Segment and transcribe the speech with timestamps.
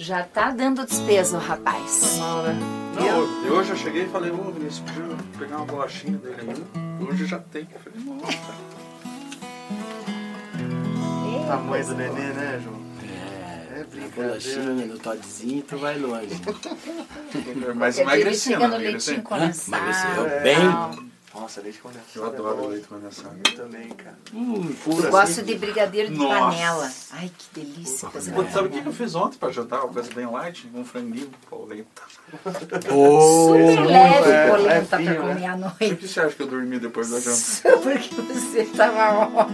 [0.00, 2.16] Já tá dando despesa o rapaz.
[2.16, 2.58] Não, né?
[2.94, 7.06] Não, eu, eu já cheguei e falei, ô Vinícius, podia pegar uma bolachinha dele aí.
[7.06, 7.68] Hoje já tem.
[7.70, 8.70] Eu falei, nossa.
[11.46, 12.80] Tamanho do nenê, né, João?
[13.76, 16.40] É, É bolachinha, no Toddzinho, tu vai longe.
[17.74, 19.22] Mas no leitinho emagreceu?
[20.26, 20.40] É.
[20.42, 21.09] bem.
[21.34, 22.08] Nossa, leite condensado.
[22.16, 22.66] Eu é adoro bom.
[22.68, 23.36] leite condensado.
[23.46, 24.18] Eu também, cara.
[24.34, 25.44] Hum, Puro Eu gosto assim.
[25.44, 26.34] de brigadeiro de Nossa.
[26.40, 26.92] panela.
[27.12, 28.08] Ai, que delícia.
[28.08, 29.84] Putz, sabe o que eu fiz ontem pra jantar?
[29.84, 32.02] Uma coisa bem light, um franguinho, polenta.
[32.42, 35.96] Super é leve é polenta pra finho, comer à Por noite.
[35.96, 37.78] que você acha que eu dormi depois da janta?
[37.78, 39.46] Porque você tava ó.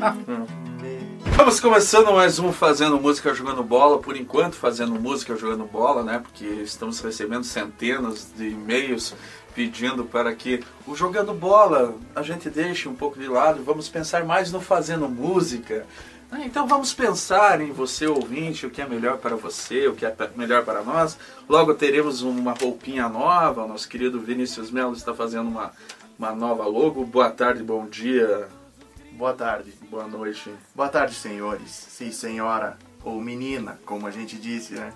[1.37, 6.19] Vamos começando mais um Fazendo Música Jogando Bola, por enquanto Fazendo Música Jogando Bola, né?
[6.21, 9.15] Porque estamos recebendo centenas de e-mails
[9.61, 14.23] pedindo para que o Jogando Bola a gente deixe um pouco de lado, vamos pensar
[14.23, 15.87] mais no Fazendo Música.
[16.31, 20.05] Ah, Então vamos pensar em você ouvinte, o que é melhor para você, o que
[20.05, 21.17] é melhor para nós.
[21.49, 25.73] Logo teremos uma roupinha nova, o nosso querido Vinícius Melo está fazendo uma,
[26.19, 27.03] uma nova logo.
[27.07, 28.49] Boa tarde, bom dia,
[29.13, 29.73] Boa tarde.
[29.91, 30.53] boa noite.
[30.75, 31.71] Boa tarde, senhores.
[31.71, 32.77] Sim, senhora.
[33.03, 34.93] Ou menina, como a gente disse, né?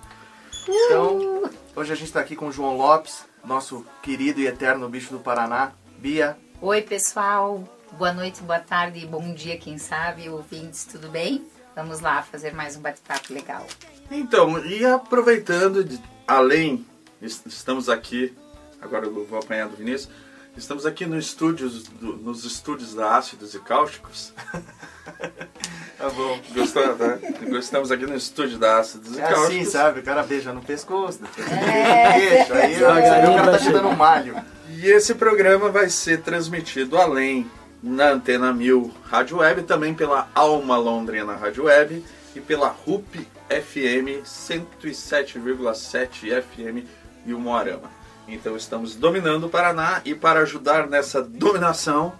[0.67, 5.11] Então, hoje a gente tá aqui com o João Lopes, nosso querido e eterno bicho
[5.11, 5.71] do Paraná.
[5.97, 7.63] Bia, Oi, pessoal.
[7.97, 11.45] Boa noite, boa tarde, bom dia, quem sabe, ouvintes, tudo bem?
[11.75, 13.65] Vamos lá fazer mais um bate-papo legal.
[14.09, 16.85] Então, e aproveitando, de- além,
[17.21, 18.33] est- estamos aqui,
[18.81, 20.09] agora eu vou apanhar do Vinícius,
[20.55, 24.33] estamos aqui no estúdios, do- nos estúdios da Ácidos e Cáusticos.
[26.01, 26.39] tá bom.
[26.53, 27.19] Gostou, né?
[27.59, 29.99] Estamos aqui no estúdio da Ácidos e É assim, sabe?
[29.99, 32.41] O cara beija no pescoço, depois É.
[32.51, 34.35] aí vê o cara tá te dando um malho.
[34.69, 37.49] E esse programa vai ser transmitido além
[37.83, 42.03] na Antena 1000 Rádio Web, também pela Alma Londrina Rádio Web
[42.35, 46.87] e pela RUP FM 107,7 FM
[47.25, 47.91] e o Moarama.
[48.27, 52.13] Então estamos dominando o Paraná e para ajudar nessa dominação,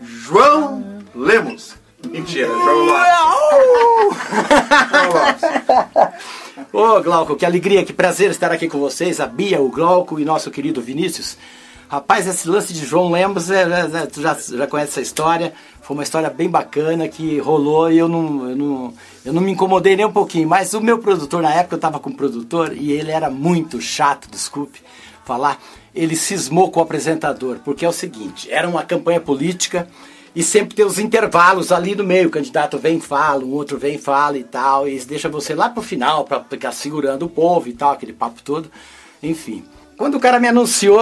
[0.00, 1.74] João Lemos.
[2.10, 2.64] Mentira, João.
[2.64, 4.22] João Lopes.
[6.72, 10.24] Ô, Glauco, que alegria, que prazer estar aqui com vocês, a Bia, o Glauco e
[10.24, 11.36] nosso querido Vinícius.
[11.88, 15.52] Rapaz, esse lance de João Lemos, é, é, é, tu já, já conhece essa história,
[15.82, 18.94] foi uma história bem bacana que rolou e eu não, eu, não,
[19.26, 22.00] eu não me incomodei nem um pouquinho, mas o meu produtor, na época eu estava
[22.00, 24.80] com um produtor e ele era muito chato, desculpe
[25.24, 25.60] falar,
[25.94, 29.86] ele cismou com o apresentador, porque é o seguinte, era uma campanha política
[30.34, 32.28] e sempre tem os intervalos ali no meio.
[32.28, 35.82] O candidato vem fala, um outro vem fala e tal, e deixa você lá pro
[35.82, 38.70] final para ficar segurando o povo e tal, aquele papo todo.
[39.22, 39.64] Enfim.
[39.96, 41.00] Quando o cara me anunciou,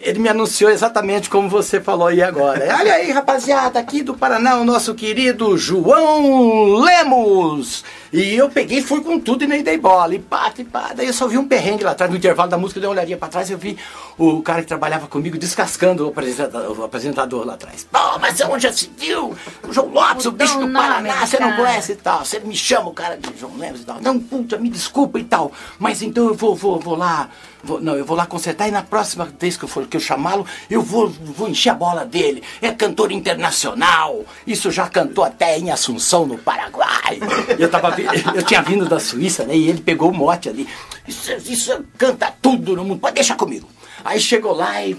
[0.00, 2.76] ele me anunciou exatamente como você falou aí agora.
[2.78, 7.84] Olha aí, rapaziada, aqui do Paraná, o nosso querido João Lemos.
[8.12, 10.14] E eu peguei, fui com tudo e nem dei bola.
[10.14, 10.92] E pá, e pá.
[10.94, 12.94] Daí eu só vi um perrengue lá atrás, no intervalo da música, eu dei uma
[12.94, 13.76] olhadinha pra trás e eu vi
[14.16, 17.86] o cara que trabalhava comigo descascando o apresentador, o apresentador lá atrás.
[17.90, 19.34] Pô, mas onde já se viu?
[19.66, 22.24] O João Lopes, o Mudou bicho o do Paraná, você não conhece e tal.
[22.24, 24.00] Você me chama o cara de João Lemos e tal.
[24.00, 25.50] Não, puta, me desculpa e tal.
[25.78, 27.28] Mas então eu vou, vou, vou lá.
[27.66, 30.00] Vou- não, eu vou lá consertar e na próxima vez que eu for que eu
[30.00, 32.42] chamá-lo, eu vou, vou encher a bola dele.
[32.62, 34.24] É cantor internacional.
[34.46, 37.18] Isso já cantou até em Assunção, no Paraguai.
[37.58, 37.94] Eu, tava,
[38.34, 39.56] eu tinha vindo da Suíça, né?
[39.56, 40.66] E ele pegou o mote ali.
[41.06, 43.00] Isso, isso canta tudo no mundo.
[43.00, 43.68] Pode deixar comigo.
[44.04, 44.96] Aí chegou lá e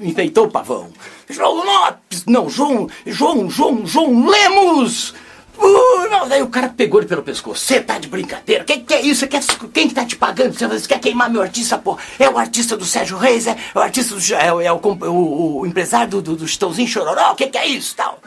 [0.00, 0.88] enfeitou o pavão.
[1.28, 2.24] João Lopes!
[2.26, 5.14] Não, João, João, João, João Lemos!
[5.58, 7.64] Uh, não, daí o cara pegou ele pelo pescoço.
[7.64, 8.64] Você tá de brincadeira?
[8.64, 9.26] Que que é isso?
[9.26, 10.52] Quer, quem que tá te pagando?
[10.54, 11.98] Você quer queimar meu artista, pô?
[12.18, 13.46] É o artista do Sérgio Reis?
[13.46, 14.34] É, o artista do.
[14.34, 17.32] É, é o, o- o empresário do, do, do Chitãozinho Chororó?
[17.32, 18.18] O que, que é isso tal?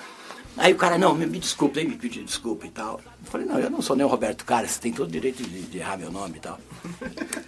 [0.60, 3.00] Aí o cara, não, me, me desculpa, aí me pediu desculpa e tal.
[3.26, 5.42] Eu falei, não, eu não sou nem o Roberto Carlos, você tem todo o direito
[5.42, 6.60] de, de errar meu nome e tal.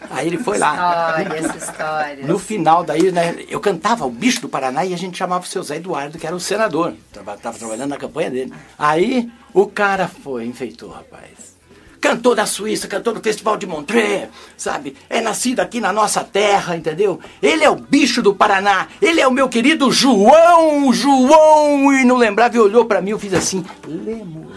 [0.09, 1.21] Aí ele foi lá.
[1.21, 2.25] Essa história.
[2.25, 5.47] No final daí, né, eu cantava o bicho do Paraná e a gente chamava o
[5.47, 6.93] seu Zé Eduardo, que era o senador.
[7.11, 8.53] Tava, tava trabalhando na campanha dele.
[8.79, 11.59] Aí o cara foi, enfeitou, rapaz.
[12.01, 14.97] Cantor da Suíça, cantor do Festival de Montreux, sabe?
[15.07, 17.19] É nascido aqui na nossa terra, entendeu?
[17.41, 21.93] Ele é o bicho do Paraná, ele é o meu querido João, João!
[21.93, 24.51] E não lembrava e olhou pra mim, eu fiz assim, Lemos.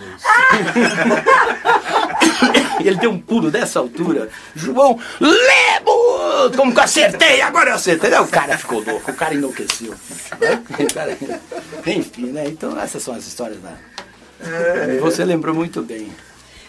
[2.83, 4.31] E ele deu um pulo dessa altura.
[4.55, 6.57] João Lemos!
[6.57, 7.43] Como que eu acertei?
[7.43, 8.11] Agora eu acertei.
[8.19, 9.95] O cara ficou louco, o cara enlouqueceu.
[10.95, 11.17] Cara-
[11.87, 12.45] Enfim, né?
[12.47, 13.73] Então essas são as histórias da.
[14.95, 16.11] E Você lembrou muito bem.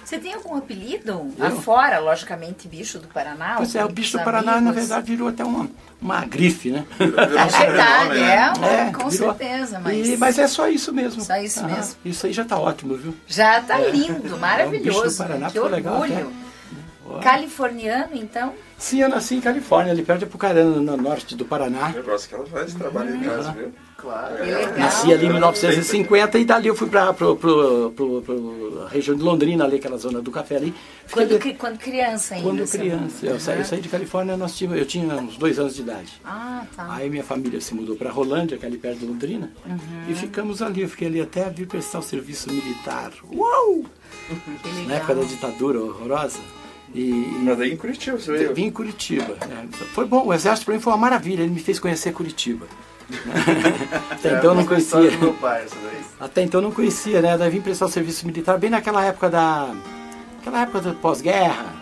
[0.06, 1.34] Você tem algum apelido?
[1.40, 3.56] Afora, logicamente, bicho do Paraná?
[3.58, 4.76] Pois é, o bicho do Paraná, na amigos?
[4.76, 5.68] verdade, virou até uma,
[6.00, 6.86] uma grife, né?
[7.00, 7.06] É
[7.66, 9.36] verdade, é, uma- É, com virou.
[9.36, 11.22] certeza, mas, E- mas é só isso mesmo.
[11.24, 11.76] Só isso Aham.
[11.76, 11.96] mesmo.
[12.06, 13.16] Isso aí já tá ótimo, viu?
[13.28, 15.10] já tá lindo, É um bicho maravilhoso.
[15.10, 16.32] do Paraná, que ficou legal orgulho.
[17.10, 17.20] até.
[17.24, 18.54] Californiano, então?
[18.78, 21.94] Sim, eu nasci em Califórnia, ali perto de Apucarana, no norte do Paraná.
[21.96, 23.74] Eu gosto que ela faz trabalho em casa, viu?
[23.98, 24.36] Claro.
[24.44, 24.78] Legal.
[24.78, 29.98] Nasci ali em 1950 e dali eu fui para pro região de Londrina, ali, aquela
[29.98, 30.76] zona do café ali.
[31.10, 32.48] Quando, quando criança ainda?
[32.48, 33.26] quando criança.
[33.26, 36.22] Eu saí, eu saí de Califórnia, nós tínhamos, eu tinha uns dois anos de idade.
[36.24, 36.88] Ah, tá.
[36.90, 39.52] Aí minha família se mudou para Rolândia, que é ali perto de Londrina,
[40.08, 40.82] e ficamos ali.
[40.82, 43.12] Eu fiquei ali até vir prestar o serviço militar.
[43.34, 43.84] Uau!
[44.62, 44.88] que legal.
[44.88, 46.40] Na época da ditadura horrorosa.
[46.98, 48.54] E, Mas daí em Curitiba, você veio.
[48.54, 49.36] vim em Curitiba.
[49.48, 49.68] né?
[49.94, 51.42] Foi bom, o exército para mim foi uma maravilha.
[51.44, 52.66] Ele me fez conhecer Curitiba.
[54.10, 55.18] Até então eu não É história conhecia.
[55.18, 56.02] do meu pai, essa daí.
[56.20, 57.38] Até então eu não conhecia, né?
[57.38, 59.76] Daí vim prestar o serviço militar bem naquela época da.
[60.40, 61.74] Aquela época do pós-guerra,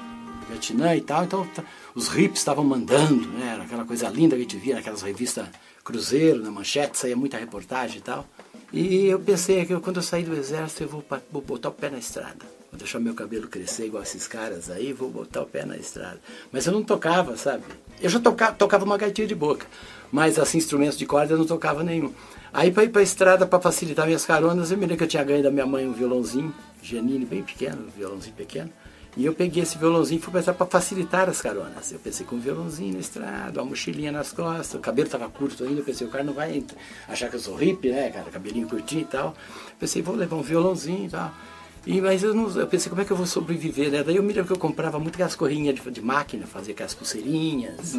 [0.49, 1.23] Vietnã e tal.
[1.23, 1.61] Então t-
[1.95, 3.51] os hips estavam mandando, né?
[3.53, 5.45] Era aquela coisa linda que a gente via naquelas revistas
[5.83, 8.25] Cruzeiro, na manchete, saía muita reportagem e tal.
[8.73, 11.91] E eu pensei que quando eu sair do exército eu vou, vou botar o pé
[11.91, 12.43] na estrada.
[12.71, 16.19] Vou deixar meu cabelo crescer igual esses caras aí, vou botar o pé na estrada.
[16.51, 17.63] Mas eu não tocava, sabe?
[18.01, 19.67] Eu já tocava, tocava uma gaitinha de boca,
[20.11, 22.11] mas assim, instrumentos de corda eu não tocava nenhum.
[22.51, 25.07] Aí para ir para a estrada, para facilitar minhas caronas, eu me lembro que eu
[25.07, 28.71] tinha ganho da minha mãe um violãozinho, Giannini, bem pequeno, um violãozinho pequeno.
[29.15, 31.91] E eu peguei esse violãozinho e fui pensar para facilitar as caronas.
[31.91, 35.63] Eu pensei com um violãozinho na estrada, uma mochilinha nas costas, o cabelo estava curto
[35.63, 36.63] ainda, eu pensei, o cara não vai
[37.07, 39.35] achar que eu sou hippie, né, cara, cabelinho curtinho e tal.
[39.79, 41.31] Pensei, vou levar um violãozinho e tal.
[41.85, 44.03] E, mas eu, não, eu pensei, como é que eu vou sobreviver, né?
[44.03, 46.93] Daí eu me lembro que eu comprava muito aquelas corrinhas de, de máquina, fazia aquelas
[46.93, 47.95] pulseirinhas,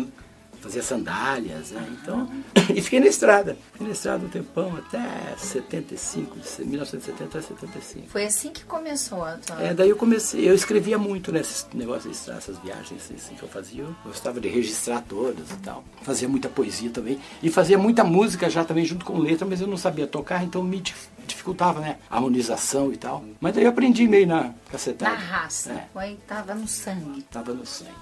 [0.64, 1.87] fazia sandálias, né?
[2.00, 2.28] Então,
[2.75, 3.56] e fiquei na estrada.
[3.72, 8.08] Fiquei na estrada um tempão, até 75, de 1970 a 75.
[8.08, 9.62] Foi assim que começou a tua...
[9.62, 13.43] É, daí eu comecei, eu escrevia muito nesses negócios, de estrada, essas viagens assim, que
[13.43, 13.82] eu fazia.
[13.82, 15.84] Eu gostava de registrar todas e tal.
[16.02, 17.20] Fazia muita poesia também.
[17.43, 20.62] E fazia muita música já também junto com letra, mas eu não sabia tocar, então
[20.62, 20.81] me
[21.26, 21.99] dificultava, né?
[22.11, 23.25] A harmonização e tal.
[23.41, 25.12] Mas daí eu aprendi meio na cacetada.
[25.12, 25.73] Na raça.
[25.73, 25.88] É.
[25.93, 27.23] Foi, tava no sangue.
[27.31, 27.93] Tava no sangue.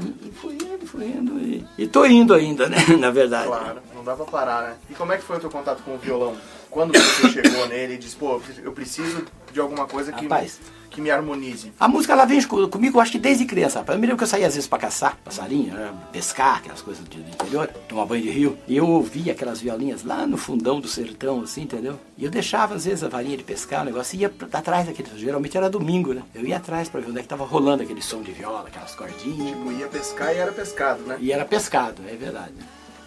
[0.00, 1.38] E, e fui indo, fui indo.
[1.38, 2.78] E, e tô indo ainda, né?
[2.98, 3.46] Na verdade.
[3.46, 4.76] Claro, não dá pra parar, né?
[4.88, 6.36] E como é que foi o teu contato com o violão?
[6.70, 10.60] Quando você chegou nele e disse, pô, eu preciso de alguma coisa que, Rapaz.
[10.90, 11.72] Que me harmonize.
[11.78, 13.84] A música ela vem co- comigo, eu acho que desde criança.
[13.86, 15.92] Eu me lembro que eu saía às vezes pra caçar passarinho, né?
[16.12, 18.58] pescar, aquelas coisas do interior, tomar banho de rio.
[18.66, 21.98] E eu ouvia aquelas violinhas lá no fundão do sertão, assim, entendeu?
[22.18, 25.08] E eu deixava às vezes a varinha de pescar, o negócio, e ia atrás daquele.
[25.16, 26.22] Geralmente era domingo, né?
[26.34, 28.94] Eu ia atrás pra ver onde é que tava rolando aquele som de viola, aquelas
[28.94, 29.48] cordinhas.
[29.56, 31.16] Tipo, ia pescar e era pescado, né?
[31.20, 32.52] E era pescado, é verdade.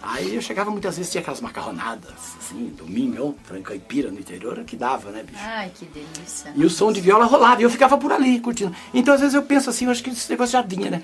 [0.06, 4.76] Aí eu chegava muitas vezes, tinha aquelas macarronadas, assim, domingão, frango caipira no interior, que
[4.76, 5.38] dava, né, bicho?
[5.42, 6.52] Ai, que delícia.
[6.54, 8.74] E o som de viola rolava, e eu ficava por ali, curtindo.
[8.92, 11.02] Então, às vezes, eu penso assim, eu acho que esse negócio já vinha, né?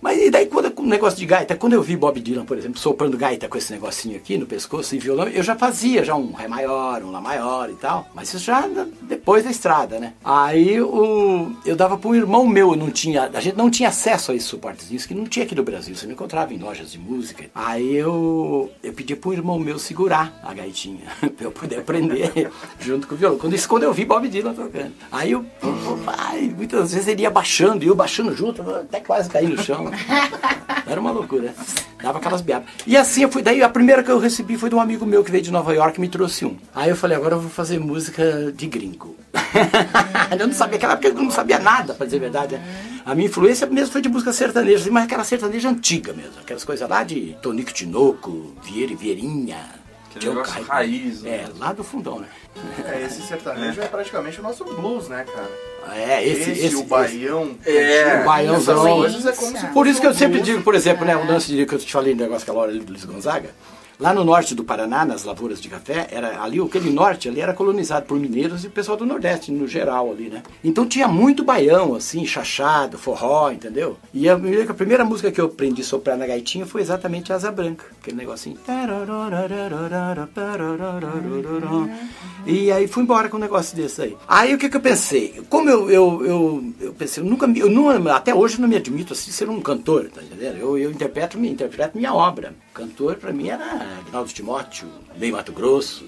[0.00, 2.78] Mas e daí, quando o negócio de gaita, quando eu vi Bob Dylan, por exemplo,
[2.78, 6.32] soprando gaita com esse negocinho aqui no pescoço e violão, eu já fazia já um
[6.32, 8.08] Ré maior, um Lá maior e tal.
[8.14, 8.68] Mas isso já
[9.02, 10.14] depois da estrada, né?
[10.24, 14.32] Aí o, eu dava para um irmão meu, não tinha, a gente não tinha acesso
[14.32, 16.98] a esses suportezinhos que não tinha aqui no Brasil, você não encontrava em lojas de
[16.98, 17.44] música.
[17.54, 21.04] Aí eu, eu pedi para um irmão meu segurar a gaitinha,
[21.36, 22.50] para eu poder aprender
[22.80, 23.38] junto com o violão.
[23.38, 24.92] Quando, isso, quando eu vi Bob Dylan tocando.
[25.10, 25.44] Aí eu,
[26.56, 29.89] muitas vezes ele ia baixando, e eu baixando junto, até quase caí no chão.
[30.86, 31.54] Era uma loucura.
[32.02, 32.68] Dava aquelas biabas.
[32.86, 33.42] E assim eu fui.
[33.42, 35.72] Daí a primeira que eu recebi foi de um amigo meu que veio de Nova
[35.74, 36.56] York e me trouxe um.
[36.74, 39.16] Aí eu falei, agora eu vou fazer música de gringo.
[40.38, 42.56] eu não sabia, aquela época eu não sabia nada, pra dizer a verdade.
[42.56, 42.62] né?
[43.04, 46.40] A minha influência mesmo foi de música sertaneja, mas aquela sertaneja antiga mesmo.
[46.40, 49.79] Aquelas coisas lá de Tonico Tinoco, Vieira e Vieirinha.
[50.18, 50.72] Joe negócio Caetano.
[50.72, 51.30] raiz, né?
[51.30, 52.28] É, lá do fundão, né?
[52.84, 53.86] É, esse sertanejo é.
[53.86, 55.96] praticamente o nosso blues, né, cara?
[55.96, 57.56] É, esse, Esse, esse, o baião.
[57.64, 59.04] É, o baiãozão.
[59.04, 60.46] É como se Por isso que eu sempre blues.
[60.46, 62.70] digo, por exemplo, né, o lance de, que eu te falei do negócio aquela hora
[62.70, 63.50] ali do Luiz Gonzaga.
[64.00, 67.52] Lá no norte do Paraná, nas lavouras de café, era ali aquele norte ali era
[67.52, 70.42] colonizado por mineiros e o pessoal do Nordeste, no geral ali, né?
[70.64, 73.98] Então tinha muito baião, assim, chachado, forró, entendeu?
[74.14, 77.30] E me que a primeira música que eu aprendi a soprar na gaitinha foi exatamente
[77.30, 78.56] Asa Branca, aquele negocinho.
[82.46, 84.16] E aí fui embora com um negócio desse aí.
[84.26, 85.42] Aí o que, que eu pensei?
[85.50, 88.68] Como eu, eu, eu, eu pensei, eu nunca me- eu não, até hoje eu não
[88.68, 90.56] me admito assim ser um cantor, tá entendendo?
[90.56, 92.54] Eu, eu interpreto, minha- interpreto minha obra.
[92.72, 93.64] Cantor pra mim era
[93.98, 96.04] Agnaldo Timóteo, Ney Mato Grosso,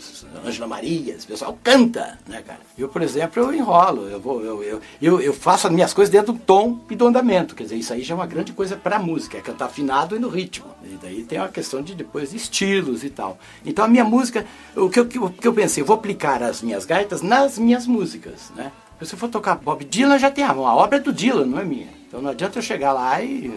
[0.47, 2.61] Ângela Maria, esse pessoal canta, né, cara?
[2.78, 6.33] Eu, por exemplo, eu enrolo, eu, vou, eu, eu, eu, faço as minhas coisas dentro
[6.33, 8.99] do tom e do andamento, quer dizer, isso aí já é uma grande coisa pra
[8.99, 10.66] música, é cantar afinado e no ritmo.
[10.85, 13.38] E daí tem uma questão de depois de estilos e tal.
[13.64, 16.62] Então a minha música, o que eu, o que eu pensei, eu vou aplicar as
[16.62, 18.71] minhas gaitas nas minhas músicas, né?
[19.02, 21.59] Se eu for tocar Bob Dylan, já tem a, a obra é do Dylan, não
[21.59, 21.88] é minha.
[22.07, 23.52] Então não adianta eu chegar lá e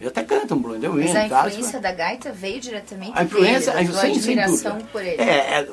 [0.00, 1.48] eu, até canto um Blue and the Wind, Mas a tá?
[1.48, 4.24] influência da gaita veio diretamente A influência, dele, a, da tua sem, dúvida.
[4.92, 5.20] por ele.
[5.22, 5.68] É, é,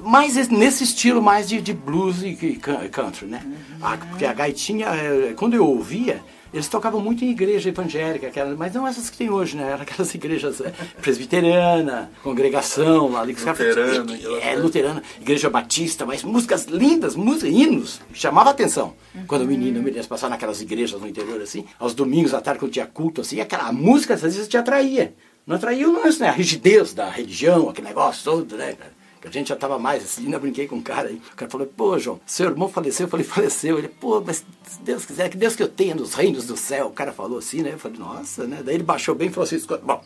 [0.50, 2.56] nesse estilo mais de, de blues e, e
[2.90, 3.42] country, né?
[3.82, 6.22] A- porque a gaitinha, é, quando eu ouvia,
[6.54, 9.72] eles tocavam muito em igreja evangélica, aquelas, mas não essas que tem hoje, né?
[9.72, 15.50] Eram aquelas igrejas é, presbiteriana, congregação, lá ali que os caras- Luterana, É, luterana, igreja
[15.50, 18.94] batista, mas músicas lindas, músicas, hinos, chamava atenção.
[19.28, 22.60] Quando o menino, me lembro, passava naquelas igrejas no interior assim, aos domingos à tarde
[22.60, 25.14] quando tinha culto assim, aquela música às vezes te atraía.
[25.46, 26.30] Não atraía o lance, né?
[26.30, 28.92] A rigidez da religião, aquele negócio todo, né, cara?
[29.28, 31.22] A gente já tava mais assim, ainda brinquei com um cara aí.
[31.32, 33.06] O cara falou, pô, João, seu irmão faleceu.
[33.06, 33.78] Eu falei, faleceu.
[33.78, 36.88] Ele, pô, mas se Deus quiser, que Deus que eu tenha nos reinos do céu.
[36.88, 37.74] O cara falou assim, né?
[37.74, 38.62] Eu falei, nossa, né?
[38.64, 40.04] Daí ele baixou bem e falou assim, "Escuta, bom,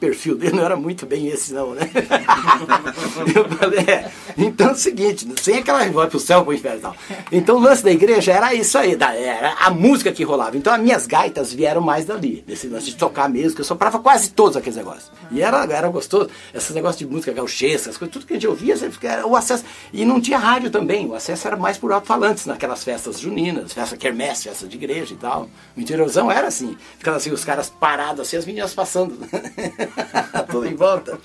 [0.00, 1.82] perfil dele não era muito bem esse não, né?
[3.34, 6.80] eu falei, é, então é o seguinte, sem aquela vai pro céu, pro inferno e
[6.80, 6.96] tal.
[7.30, 10.56] Então o lance da igreja era isso aí, da- era a música que rolava.
[10.56, 13.98] Então as minhas gaitas vieram mais dali, desse lance de tocar mesmo, que eu soprava
[13.98, 15.10] quase todos aqueles negócios.
[15.30, 18.46] E era, era gostoso, esses negócios de música gauchesca, as coisas, tudo que a gente
[18.48, 19.64] ouvia, ficava- o acesso.
[19.92, 23.96] E não tinha rádio também, o acesso era mais por alto-falantes naquelas festas juninas, festa
[23.96, 25.48] quermesse, festa de igreja e tal.
[25.76, 29.18] O interiorzão era assim, ficava assim, os caras parados assim, as meninas passando.
[30.50, 31.18] Tudo em volta.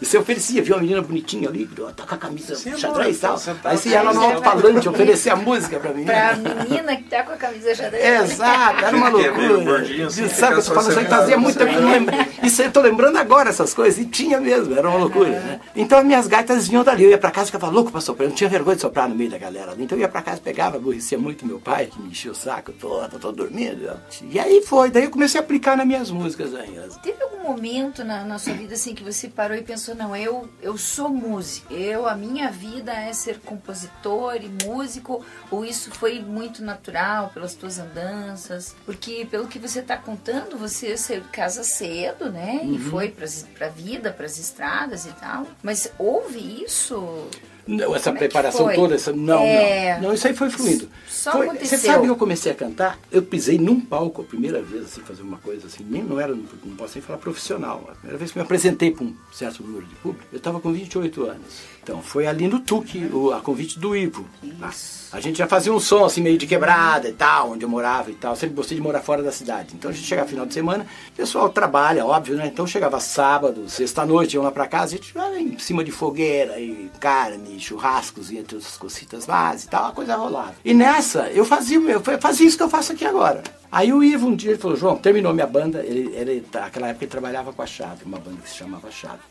[0.00, 3.20] E você oferecia, viu uma menina bonitinha ali, tá com a camisa Sim, xadrez e
[3.20, 3.38] tal.
[3.38, 3.72] sentado.
[3.72, 6.12] Aí você ia lá no alto-falante oferecer a música pra menina.
[6.12, 8.32] Pra menina que tá com a camisa xadrez.
[8.32, 9.64] Exato, era uma é loucura.
[9.64, 11.82] gordinho, assim, E sabe, eu tô falando isso aí sentado, fazia muito tempo que eu
[11.82, 12.14] não lembro.
[12.42, 15.60] Isso aí eu tô lembrando agora essas coisas, e tinha mesmo, era uma loucura, né?
[15.76, 18.26] Então as minhas gaitas vinham dali, eu ia pra casa e ficava louco pra soprar,
[18.26, 19.84] eu não tinha vergonha de soprar no meio da galera ali.
[19.84, 22.72] Então eu ia pra casa, pegava, aborrecia muito meu pai, que me enchia o saco,
[22.72, 23.90] pô, tô, tô dormindo.
[24.30, 26.88] E aí foi, daí eu comecei a aplicar nas minhas músicas ainda.
[27.02, 30.48] Teve algum momento na, na sua vida assim que você parou e pensou, não, eu,
[30.60, 36.20] eu sou músico, eu, a minha vida é ser compositor e músico, ou isso foi
[36.20, 38.74] muito natural pelas tuas andanças?
[38.84, 42.60] Porque pelo que você está contando, você saiu de casa cedo, né?
[42.64, 45.46] E foi para a vida, para as estradas e tal.
[45.62, 47.28] Mas houve isso?
[47.66, 49.94] Não, essa Como é preparação toda, essa, não, É.
[50.00, 50.88] não, não, isso aí foi fluindo.
[51.08, 51.78] Só Foi- aconteceu.
[51.78, 52.98] Você sabe que eu comecei a cantar?
[53.10, 56.34] Eu pisei num palco a primeira vez, assim, fazer uma coisa assim, nem não era,
[56.34, 57.84] não posso nem falar profissional.
[57.88, 60.72] A primeira vez que me apresentei para um certo número de público, eu estava com
[60.72, 61.72] 28 anos.
[61.82, 64.24] Então, foi ali no Tuque, o- a convite do Ivo.
[64.60, 64.70] tá?
[65.12, 68.10] A gente já fazia um som assim meio de quebrada e tal, onde eu morava
[68.10, 68.34] e tal.
[68.36, 69.74] Sempre gostei de morar fora da cidade.
[69.74, 72.46] Então a gente chegava final de semana, o pessoal trabalha, óbvio, né?
[72.46, 76.88] Então chegava sábado, sexta-noite, iam lá pra casa, a gente em cima de fogueira e
[77.00, 80.54] carne, churrascos e entre outras cositas mais e tal, a coisa rolava.
[80.64, 83.42] E nessa, eu fazia o meu, eu fazia isso que eu faço aqui agora.
[83.70, 87.04] Aí o Ivo um dia ele falou, João, terminou minha banda, ele, ele naquela época
[87.04, 89.22] ele trabalhava com a Chave, uma banda que se chamava Chave.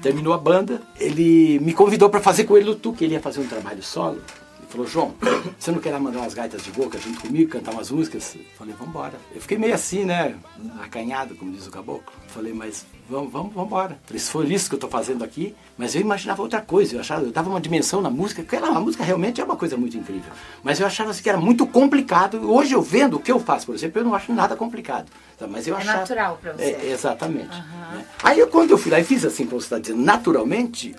[0.00, 3.40] Terminou a banda, ele me convidou pra fazer com ele o Tuque, ele ia fazer
[3.40, 4.22] um trabalho solo.
[4.58, 5.14] Ele falou, João,
[5.58, 8.36] você não quer lá mandar umas gaitas de boca junto comigo, cantar umas músicas?
[8.36, 9.14] Eu falei, vambora.
[9.34, 10.36] Eu fiquei meio assim, né?
[10.80, 12.12] Acanhado, como diz o caboclo.
[12.24, 13.98] Eu falei, mas vamos, vamos, vambora.
[14.04, 16.96] Falei, se for isso que eu tô fazendo aqui, mas eu imaginava outra coisa.
[16.96, 19.56] Eu achava, eu dava uma dimensão na música, porque ela, a música realmente é uma
[19.56, 20.30] coisa muito incrível.
[20.62, 22.50] Mas eu achava assim, que era muito complicado.
[22.50, 25.06] Hoje eu vendo o que eu faço, por exemplo, eu não acho nada complicado.
[25.38, 25.46] tá?
[25.46, 26.62] Mas eu É achava, natural pra você.
[26.64, 27.48] É, exatamente.
[27.48, 28.04] né?
[28.22, 30.94] Aí eu, quando eu fui lá e fiz assim, como você está dizendo, naturalmente,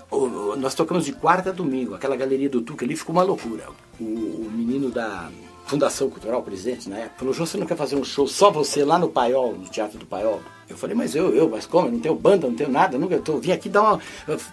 [0.58, 1.94] nós tocamos de quarta a domingo.
[1.96, 3.66] Aquela galeria do Tuca ali ficou uma loucura.
[4.00, 5.30] O, o menino da
[5.70, 8.84] Fundação Cultural, presidente na época, falou, João, você não quer fazer um show só você
[8.84, 10.42] lá no Paiol, no Teatro do Paiol?
[10.68, 11.88] Eu falei, mas eu, eu, mas como?
[11.88, 14.00] Eu não tenho banda, não tenho nada, nunca, eu tô, vim aqui dar uma.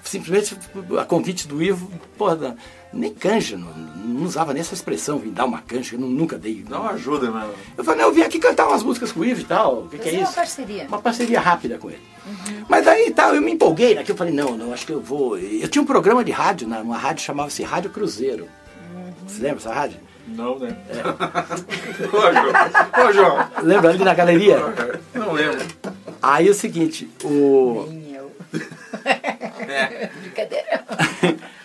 [0.03, 0.57] Simplesmente
[0.99, 2.57] a convite do Ivo, porra,
[2.93, 6.39] nem canja, não, não usava nem essa expressão, vim dar uma canja, eu nu- nunca
[6.39, 6.65] dei.
[6.69, 7.53] Dá uma ajuda, mano.
[7.77, 9.81] Eu falei, não, eu vim aqui cantar umas músicas com o Ivo e tal.
[9.85, 10.23] O que, que é isso?
[10.23, 10.85] uma parceria.
[10.89, 12.01] Uma parceria rápida com ele.
[12.69, 15.39] Mas daí tal, eu me empolguei naquilo, eu falei, não, não, acho que eu vou.
[15.39, 18.47] Eu tinha um programa de rádio, na- uma rádio chamava-se Rádio Cruzeiro.
[19.27, 19.99] Você lembra essa rádio?
[20.29, 20.77] Não, né?
[22.13, 23.09] Ô, João.
[23.09, 23.51] Ô, João.
[23.63, 24.59] Lembra ali na galeria?
[25.15, 25.65] Não lembro.
[26.21, 27.87] Aí é o seguinte, o.
[27.89, 28.33] Nem eu.
[29.05, 30.11] É.
[30.23, 30.85] Brincadeira.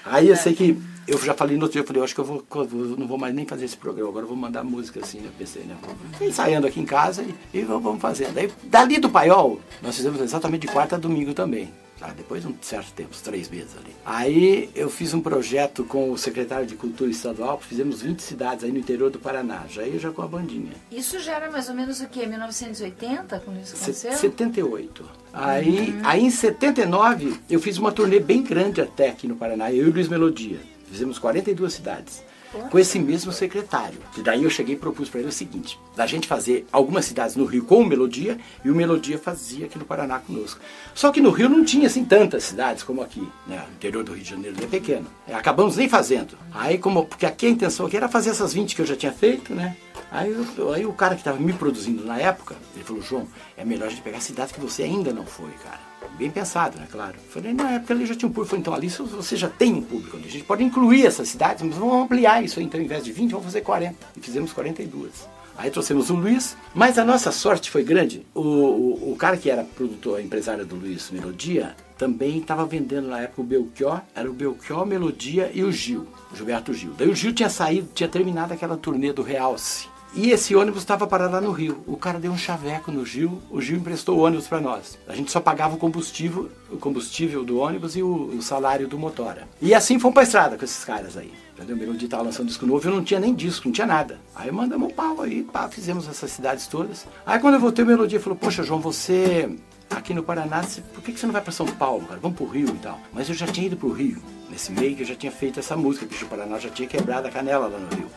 [0.06, 2.22] Aí eu sei que eu já falei no outro dia, eu falei, eu acho que
[2.22, 5.00] eu vou, eu não vou mais nem fazer esse programa, agora eu vou mandar música
[5.02, 5.30] assim, né?
[5.38, 5.76] Pensei, né?
[6.14, 8.34] Fiquei ensaiando aqui em casa e, e vamos fazendo.
[8.34, 11.70] Daí, dali do Paiol, nós fizemos exatamente de quarta a domingo também.
[12.00, 12.08] tá?
[12.16, 13.96] Depois de um certo tempo, uns três meses ali.
[14.06, 18.72] Aí eu fiz um projeto com o secretário de Cultura Estadual, fizemos 20 cidades aí
[18.72, 20.74] no interior do Paraná, já ia já com a bandinha.
[20.92, 22.26] Isso já era mais ou menos o quê?
[22.26, 24.14] 1980, quando isso aconteceu?
[24.14, 25.06] 78.
[25.34, 29.88] Aí, aí em 79 eu fiz uma turnê bem grande até aqui no Paraná, eu
[29.88, 30.60] e o Luiz Melodia.
[30.92, 32.22] Fizemos 42 cidades.
[32.70, 33.98] Com esse mesmo secretário.
[34.18, 37.34] E daí eu cheguei e propus para ele o seguinte: da gente fazer algumas cidades
[37.38, 40.60] no Rio com o Melodia e o Melodia fazia aqui no Paraná conosco.
[40.94, 43.66] Só que no Rio não tinha assim tantas cidades como aqui, né?
[43.72, 45.08] O interior do Rio de Janeiro é pequeno.
[45.26, 46.38] É, acabamos nem fazendo.
[46.54, 49.14] Aí como porque aqui a intenção aqui era fazer essas 20 que eu já tinha
[49.14, 49.78] feito, né?
[50.12, 53.64] Aí, eu- aí o cara que estava me produzindo na época, ele falou, João, é
[53.64, 55.80] melhor a gente pegar cidades que você ainda não foi, cara.
[56.18, 57.16] Bem pensado, né, claro.
[57.30, 58.50] Falei, na época ali já tinha um público.
[58.50, 60.18] Falei, então ali você já tem um público.
[60.18, 62.62] A gente pode incluir essas cidades, mas vamos ampliar isso.
[62.62, 63.96] Então, ao invés de 20, vamos fazer 40.
[64.16, 65.28] E fizemos 42.
[65.58, 68.26] Aí trouxemos o Luiz, mas a nossa sorte foi grande.
[68.34, 73.20] O, o, o cara que era produtor, empresário do Luiz Melodia, também estava vendendo na
[73.20, 76.94] época o Belchior, era o Belchior, Melodia e o Gil, o Gilberto Gil.
[76.98, 79.88] Daí o Gil tinha saído, tinha terminado aquela turnê do Realce.
[80.14, 81.82] E esse ônibus estava parado lá no Rio.
[81.88, 85.00] O cara deu um chaveco no Gil, o Gil emprestou o ônibus para nós.
[85.08, 89.00] A gente só pagava o combustível, o combustível do ônibus e o, o salário do
[89.00, 89.48] motora.
[89.62, 91.32] E assim fomos pra estrada com esses caras aí.
[91.56, 91.78] Entendeu?
[91.78, 94.20] Melodia estava lançando disco novo, eu não tinha nem disco, não tinha nada.
[94.36, 97.08] Aí mandamos um pau aí, pá, fizemos essas cidades todas.
[97.26, 99.50] Aí quando eu voltei, o Melodia falou, poxa, João, você
[99.92, 100.62] aqui no Paraná,
[100.94, 102.20] por que você não vai para São Paulo, cara?
[102.22, 103.00] Vamos pro Rio e tal.
[103.14, 104.22] Mas eu já tinha ido pro Rio.
[104.50, 107.32] Nesse meio que eu já tinha feito essa música, Bicho Paraná já tinha quebrado a
[107.32, 108.08] canela lá no Rio.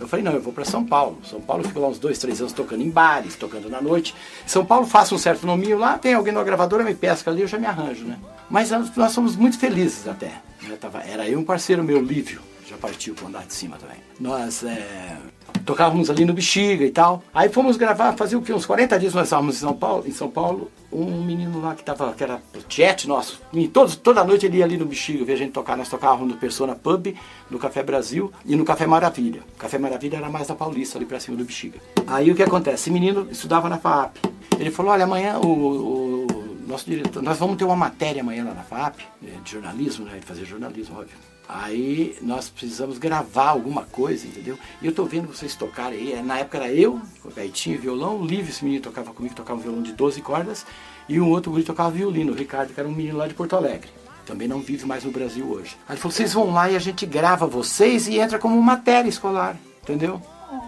[0.00, 1.18] Eu falei, não, eu vou para São Paulo.
[1.22, 4.14] São Paulo ficou lá uns dois, três anos tocando em bares, tocando na noite.
[4.44, 7.46] São Paulo faço um certo nominho lá, tem alguém na gravadora, me pesca ali, eu
[7.46, 8.18] já me arranjo, né?
[8.50, 10.32] Mas nós somos muito felizes até.
[10.66, 13.98] Já tava, era eu um parceiro meu, Lívio, já partiu pro andar de cima também.
[14.18, 15.16] Nós é,
[15.64, 17.22] tocávamos ali no Bexiga e tal.
[17.32, 18.52] Aí fomos gravar, fazia o quê?
[18.52, 20.70] Uns 40 dias nós estávamos em São Paulo, em São Paulo.
[20.96, 23.40] Um menino lá que tava, que era jet nosso.
[23.52, 25.76] E todos, toda noite ele ia ali no Bexiga ver a gente tocar.
[25.76, 27.12] Nós tocávamos no Persona Pub,
[27.50, 29.42] no Café Brasil e no Café Maravilha.
[29.56, 31.80] O Café Maravilha era mais da Paulista, ali pra cima do Bexiga.
[32.06, 32.84] Aí o que acontece?
[32.84, 34.18] Esse menino estudava na FAP.
[34.56, 36.26] Ele falou, olha, amanhã o, o
[36.66, 40.12] nosso diretor, nós vamos ter uma matéria amanhã lá na FAP, eh, de jornalismo, né?
[40.14, 41.33] Ele fazia jornalismo, óbvio.
[41.48, 44.58] Aí nós precisamos gravar alguma coisa, entendeu?
[44.80, 46.22] E eu tô vendo vocês tocarem aí.
[46.22, 49.62] Na época era eu, o Gaitinho, violão, o Livre, esse menino tocava comigo, tocava um
[49.62, 50.66] violão de 12 cordas,
[51.08, 53.56] e um outro guri tocava violino, o Ricardo, que era um menino lá de Porto
[53.56, 53.90] Alegre.
[54.24, 55.76] Também não vive mais no Brasil hoje.
[55.86, 59.08] Aí ele falou, vocês vão lá e a gente grava vocês e entra como matéria
[59.08, 60.20] escolar, entendeu?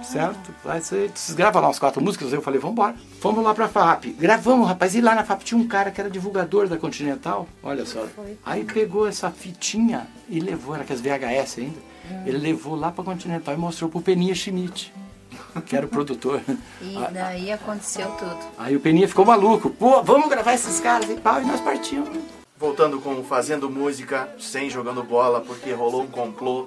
[0.02, 0.54] Certo?
[0.64, 2.95] Aí você- vocês gravam lá umas quatro músicas, eu falei, vamos embora.
[3.21, 4.06] Fomos lá pra FAP.
[4.18, 4.95] Gravamos, rapaz.
[4.95, 7.47] E lá na FAP tinha um cara que era divulgador da Continental.
[7.62, 8.04] Olha só.
[8.45, 11.78] Aí pegou essa fitinha e levou, era com as VHS ainda.
[12.25, 14.92] Ele levou lá pra Continental e mostrou pro Peninha Schmidt,
[15.66, 16.40] que era o produtor.
[16.80, 18.38] E daí aconteceu tudo.
[18.59, 19.71] Aí o Peninha ficou maluco.
[19.71, 21.40] Pô, vamos gravar esses caras e pau.
[21.40, 22.09] E nós partimos.
[22.58, 26.66] Voltando com Fazendo Música, sem Jogando Bola, porque rolou um complô,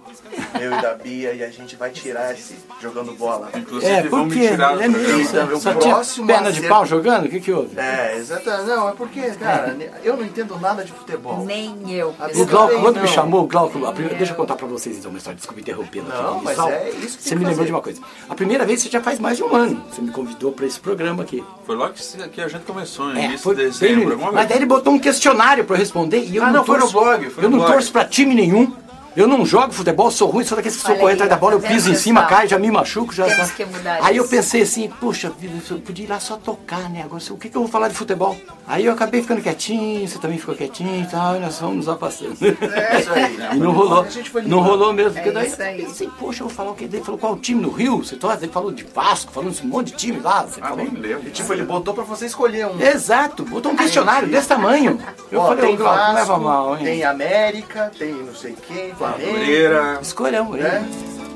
[0.61, 3.49] eu e da Bia, e a gente vai tirar esse Jogando Bola.
[3.55, 4.97] Inclusive, É, vão me tirar do é programa.
[5.17, 5.21] mesmo.
[5.39, 7.25] Então, o Só próximo tinha perna de pau jogando?
[7.25, 7.75] O que que houve?
[7.79, 8.67] É, exatamente.
[8.67, 11.43] Não, é porque, cara, eu não entendo nada de futebol.
[11.43, 12.13] Nem eu.
[12.35, 15.09] O Glauco, quando me chamou, o Glauco, a primeira- deixa eu contar pra vocês então
[15.09, 16.21] uma história, desculpa interrompendo aqui.
[16.21, 16.69] Não, mas Sal.
[16.69, 17.65] é isso que Você tem me que lembrou fazer.
[17.65, 18.01] de uma coisa.
[18.29, 19.83] A primeira vez você já faz mais de um ano.
[19.91, 21.43] Você me convidou pra esse programa aqui.
[21.65, 21.93] Foi logo
[22.31, 24.19] que, a gente começou, no É, início foi de dezembro.
[24.31, 26.81] Mas daí ele botou um questionário pra responder e eu Ah, não, não, foi no
[26.81, 27.73] torço, blog, foi eu no não blog.
[27.73, 28.71] torço pra time nenhum.
[29.15, 31.59] Eu não jogo futebol, sou ruim, sou daqueles que sou correr atrás da bola, eu
[31.59, 33.53] piso em cima, caio, já me machuco, já Temos tá.
[33.55, 34.29] que mudar Aí eu isso.
[34.31, 34.87] pensei assim,
[35.29, 37.01] vida, eu podia ir lá só tocar, né?
[37.03, 38.37] Agora o que, que eu vou falar de futebol?
[38.71, 41.89] Aí eu acabei ficando quietinho, você também ficou quietinho e tal, e nós vamos nos
[41.89, 42.36] afastando.
[42.39, 43.39] É isso aí.
[43.55, 44.05] E não rolou.
[44.45, 45.13] Não rolou mesmo.
[45.13, 45.79] Porque É daí isso aí.
[45.82, 46.86] eu pensei, poxa, eu vou falar o quê?
[46.88, 47.97] Daí ele falou qual time no Rio?
[47.97, 48.43] Você torce?
[48.45, 50.43] Ele falou de Vasco, falando de um monte de time lá.
[50.43, 50.86] Você Ah, falou.
[50.86, 51.27] nem lembro.
[51.27, 52.79] E tipo, ele botou pra você escolher um.
[52.79, 54.99] Exato, botou um questionário desse tamanho.
[55.32, 56.84] Eu Ó, falei, tem Glauco, não leva Vasco, mal, hein?
[56.86, 59.97] tem América, tem não sei quem, Madureira.
[59.99, 60.88] Escolhão, né?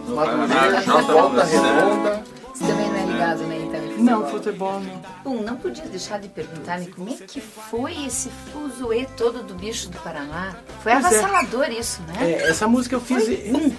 [0.07, 2.23] Madureira, Volta Jota, Redonda.
[2.53, 3.57] Você também não é ligado, né,
[3.97, 4.73] em Não, futebol?
[4.73, 5.01] futebol não.
[5.23, 9.53] Bom, não podia deixar de perguntar, né, como é que foi esse fuzuê todo do
[9.55, 10.55] bicho do Paraná?
[10.81, 11.07] Foi Pois é.
[11.19, 12.31] avassalador isso, né?
[12.31, 13.27] É, essa música eu fiz.
[13.27, 13.75] em-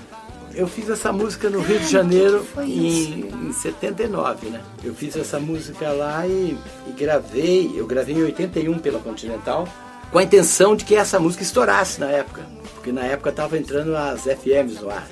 [0.57, 4.61] Eu fiz essa música no Rio de Janeiro Foi em, em 79, né?
[4.85, 9.67] Eu fiz essa música lá e, e gravei, eu gravei em 81 pela Continental,
[10.13, 12.43] com a intenção de que essa música estourasse na época.
[12.75, 15.09] Porque na época tava entrando as FMs no ar.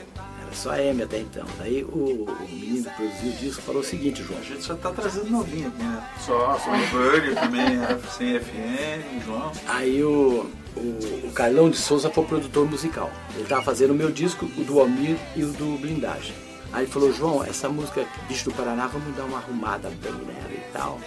[0.52, 1.44] Era só AM até então.
[1.58, 4.38] Daí o, o menino que produziu o disco falou o seguinte, João.
[4.38, 6.06] A gente só tá trazendo novinho aqui, né?
[6.20, 6.70] Só, só.
[6.70, 9.52] O Burger também, é sem FM, João.
[9.66, 10.80] Aí o, o,
[11.26, 13.10] o Carlão de Souza foi o produtor musical.
[13.34, 16.34] Ele tava fazendo o meu disco, o do Almir e o do Blindagem.
[16.72, 20.52] Aí ele falou, João, essa música Bicho do Paraná, vamos dar uma arrumada bem nela
[20.52, 21.00] e tal.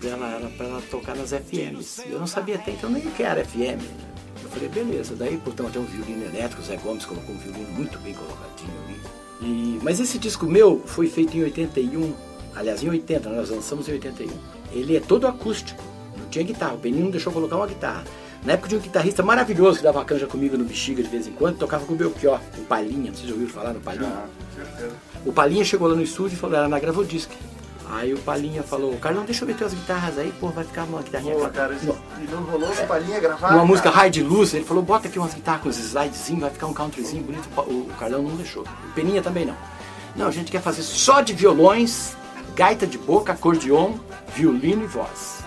[0.00, 2.02] Pra ela, ela, pra ela tocar nas FMs.
[2.08, 3.58] Eu não sabia até então nem o que era FM.
[3.82, 4.12] né?
[4.42, 5.14] Eu falei, beleza.
[5.14, 8.72] Daí, portanto, tem um violino elétrico, o Zé Gomes colocou um violino muito bem colocadinho
[8.84, 8.91] ali.
[9.42, 12.14] E, mas esse disco meu foi feito em 81,
[12.54, 14.30] aliás, em 80, nós lançamos em 81.
[14.72, 15.82] Ele é todo acústico,
[16.16, 18.04] não tinha guitarra, o Peninho não deixou colocar uma guitarra.
[18.44, 21.32] Na época tinha um guitarrista maravilhoso que dava canja comigo no Bexiga de vez em
[21.32, 24.08] quando, tocava com o Belchior, o Palhinha, vocês já ouviram falar no Palhinha?
[24.08, 24.94] Ah, certeza.
[25.24, 27.30] O Palhinha chegou lá no estúdio e falou, era na Gravodisc.
[27.94, 31.02] Aí o Palhinha falou, Carlão, deixa eu ver tuas guitarras aí, pô, vai ficar uma
[31.02, 31.34] guitarrinha.
[31.34, 33.54] Pô, cara, isso- Não, e não rolou essa palhinha gravada?
[33.54, 34.02] uma música cara?
[34.02, 36.72] high de luz, ele falou, bota aqui umas guitarras com os slidezinhos, vai ficar um
[36.74, 37.48] countryzinho bonito.
[37.54, 38.62] O o Carlão não deixou.
[38.62, 39.56] O Peninha também não.
[40.16, 42.16] Não, a gente quer fazer só de violões,
[42.56, 43.94] gaita de boca, acordeon,
[44.34, 45.42] violino e voz.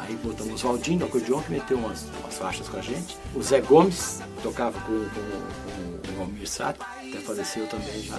[0.00, 3.16] Aí botamos o Valdinho acordeon, que meteu umas, umas faixas com a gente.
[3.34, 8.18] O Zé Gomes tocava com, com, com o Almir Sato, até faleceu também já.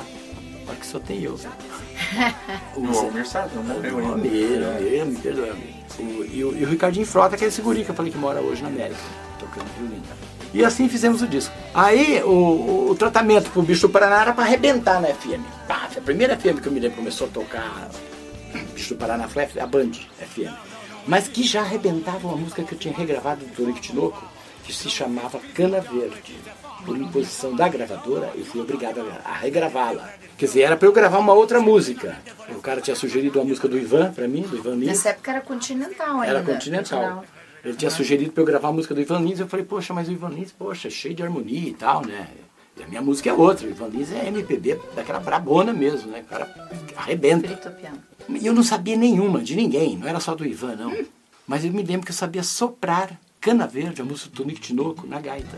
[0.80, 1.38] Que só tem eu.
[2.76, 4.12] O Almir sabe, não morreu ainda.
[4.14, 5.74] Almir, Almir, me perdoe, Almir.
[6.00, 8.18] O- E o, e o Ricardinho Frota, que é esse guri que eu falei que
[8.18, 9.00] mora hoje na América,
[9.40, 10.04] tocando violino.
[10.54, 11.54] E assim fizemos o disco.
[11.74, 15.42] Aí o, o, o tratamento pro Bicho do Paraná era pra arrebentar na FM.
[15.68, 17.90] Pá, a primeira FM que eu me lembro começou a tocar
[18.74, 20.52] Bicho do Paraná foi a Band FM.
[21.08, 24.22] Mas que já arrebentava uma música que eu tinha regravado do Tonico Tinoco,
[24.66, 26.36] que se chamava Cana Verde.
[26.86, 30.10] Por imposição da gravadora, eu fui obrigado a regravá-la.
[30.42, 32.18] Quer dizer, era para eu gravar uma outra música.
[32.50, 34.88] O cara tinha sugerido uma música do Ivan para mim, do Ivan Lins.
[34.88, 36.28] Nessa época era continental ainda.
[36.40, 37.24] Era continental.
[37.64, 39.40] Ele tinha sugerido para eu gravar a música do Ivan Lins.
[39.40, 42.28] Eu falei, poxa, mas o Ivan Lins, poxa, é cheio de harmonia e tal, né?
[42.76, 43.68] E a minha música é outra.
[43.68, 46.22] O Ivan Lins é MPB daquela brabona mesmo, né?
[46.22, 46.50] O cara
[46.96, 47.48] arrebenta.
[48.28, 51.06] E eu não sabia nenhuma, de ninguém, não era só do Ivan, não.
[51.46, 55.08] Mas eu me lembro que eu sabia soprar Cana Verde, a música do Tonico Tinoco,
[55.08, 55.58] na gaita.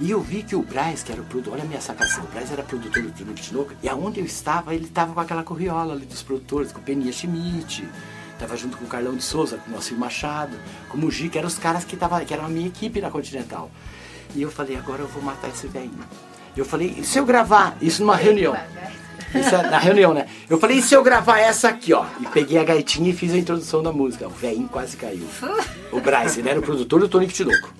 [0.00, 2.28] E eu vi que o Braz, que era o produtor, olha a minha sacação, o
[2.28, 5.94] Braz era produtor do Tonico Tinoco, e aonde eu estava, ele estava com aquela corriola
[5.94, 7.84] ali dos produtores, com o Penia Schmidt,
[8.32, 10.56] estava junto com o Carlão de Souza, com o Moacir Machado,
[10.88, 13.10] com o Mugi, que eram os caras que, tava, que eram a minha equipe na
[13.10, 13.68] Continental.
[14.32, 16.04] E eu falei, agora eu vou matar esse velhinho.
[16.56, 18.56] Eu falei, e se eu gravar isso numa reunião?
[19.34, 20.26] Isso é na reunião, né?
[20.48, 22.04] Eu falei, e se eu gravar essa aqui, ó?
[22.20, 24.26] E peguei a gaitinha e fiz a introdução da música.
[24.26, 25.26] O velhinho quase caiu.
[25.92, 27.74] O Braz, ele era o produtor do Tonico Tinoco.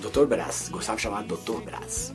[0.00, 2.12] Doutor Braz, gostava de chamar Doutor Braz.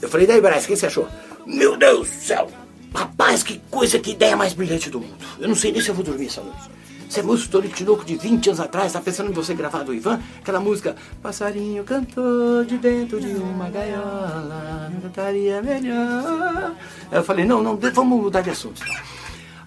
[0.00, 1.06] Eu falei, daí Braz, o que você achou?
[1.46, 2.50] Meu Deus do céu!
[2.94, 5.14] Rapaz, que coisa, que ideia mais brilhante do mundo.
[5.38, 6.70] Eu não sei nem se eu vou dormir essa noite.
[7.10, 9.92] Você é músico Tonico Tinoco de 20 anos atrás, tá pensando em você gravar do
[9.92, 10.20] Ivan?
[10.38, 16.72] Aquela música, passarinho cantou de dentro de uma gaiola, não cantaria melhor.
[17.10, 18.80] Aí eu falei, não, não, vamos mudar de assunto.
[18.80, 19.19] Então.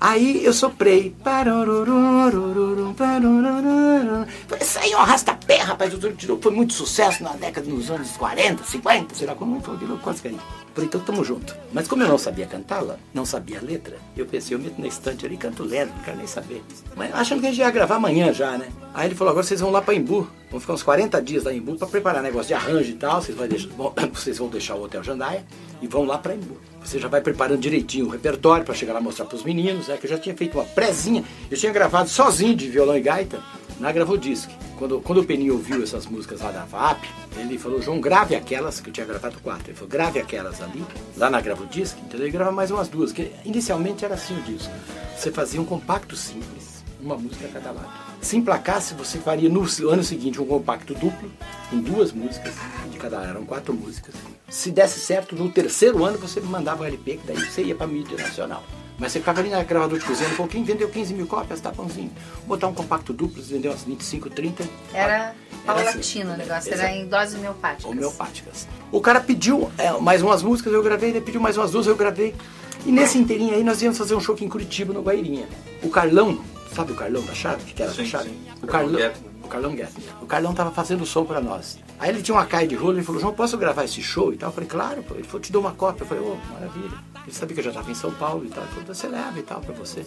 [0.04, 1.16] Aí eu soprei.
[4.50, 5.94] Falei, isso aí é um arrasta-pé, rapaz.
[5.94, 9.76] O Tinoco foi muito sucesso na década dos anos 40, 50, sei lá como foi
[9.76, 10.38] eu quase caí.
[10.74, 11.56] Falei, então tamo junto.
[11.72, 14.88] Mas como eu não sabia cantá-la, não sabia a letra, eu pensei, eu meto na
[14.88, 16.62] estante ali e canto leve, não quero nem saber.
[16.98, 18.68] Mas achando que a gente ia gravar amanhã já, né?
[18.94, 20.28] Aí ele falou, agora vocês vão lá pra Embu.
[20.52, 23.22] Vão ficar uns 40 dias lá em Embu pra preparar negócio de arranjo e tal.
[23.22, 25.46] Vocês, vai deixar, bom, vocês vão deixar o Hotel Jandaia
[25.82, 26.58] e vão lá pra Embu.
[26.84, 30.06] Você já vai preparando direitinho o repertório pra chegar lá mostrar pros meninos, é que
[30.06, 31.24] eu já tinha feito uma prézinha.
[31.50, 33.42] Eu tinha gravado sozinho de violão e gaita
[33.80, 34.50] na Gravodisc.
[34.78, 37.06] Quando, quando o Peninho ouviu essas músicas lá da VAP,
[37.38, 39.70] ele falou, João, grave aquelas, que eu tinha gravado quatro.
[39.70, 40.84] Ele falou, grave aquelas ali,
[41.16, 42.28] lá na Gravodisc, entendeu?
[42.28, 44.74] E grava mais umas duas, que inicialmente era assim o disco.
[45.16, 46.63] Você fazia um compacto simples,
[47.04, 47.90] uma música a cada lado.
[48.22, 51.32] Se emplacasse, você faria no ano seguinte um compacto duplo,
[51.70, 52.54] com duas músicas,
[52.90, 54.16] de cada lado, eram quatro músicas.
[54.50, 57.76] Se desse certo, no terceiro ano você me mandava o LP, que daí você ia
[57.76, 58.64] pra mídia nacional.
[58.98, 61.72] Mas você ficava ali na gravadora de cozinha um pouquinho, vendeu 15 mil cópias, tá
[61.72, 62.12] pãozinho.
[62.46, 64.64] Botar um compacto duplo, vendeu umas 25, 30.
[64.94, 65.36] Era assim,
[65.66, 67.92] paulatino o negócio, era em doses homeopáticas.
[67.92, 68.68] homeopáticas.
[68.92, 71.96] O cara pediu é, mais umas músicas, eu gravei, ele pediu mais umas duas, eu
[71.96, 72.36] gravei.
[72.86, 75.48] E nesse inteirinho aí nós íamos fazer um show aqui em Curitiba, no Guairinha.
[75.82, 76.40] O Carlão,
[76.74, 77.72] sabe o Carlão da Chave?
[77.74, 78.30] Que era Sim, da Chave?
[78.30, 78.38] sim.
[78.62, 79.00] O Carlão
[79.44, 80.08] o Carlão Guettner.
[80.22, 81.78] O Carlão tava fazendo som pra nós.
[82.00, 84.38] Aí ele tinha uma caia de rolo, ele falou, João, posso gravar esse show e
[84.38, 84.50] tal?
[84.50, 85.16] Eu falei, claro, pô.
[85.16, 86.04] Ele falou, te dou uma cópia.
[86.04, 86.98] Eu falei, ô, maravilha.
[87.26, 88.64] Ele sabia que eu já estava em São Paulo e tal.
[88.64, 90.06] Ele falou, você leva e tal pra você.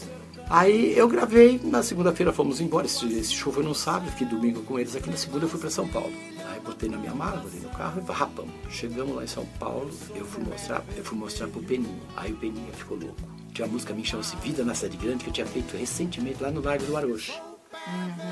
[0.49, 2.87] Aí eu gravei, na segunda-feira fomos embora.
[2.87, 5.11] Esse, esse show foi no sábado, fiquei domingo com eles aqui.
[5.11, 6.12] Na segunda eu fui pra São Paulo.
[6.57, 8.55] Aí botei na minha mala, botei no carro e rapamos.
[8.71, 12.01] Chegamos lá em São Paulo, eu fui mostrar, eu fui mostrar pro Peninha.
[12.16, 13.21] Aí o Peninha ficou louco.
[13.53, 16.42] Tinha uma música minha que chama-se Vida na Cidade Grande, que eu tinha feito recentemente
[16.42, 17.38] lá no Largo do Aroche.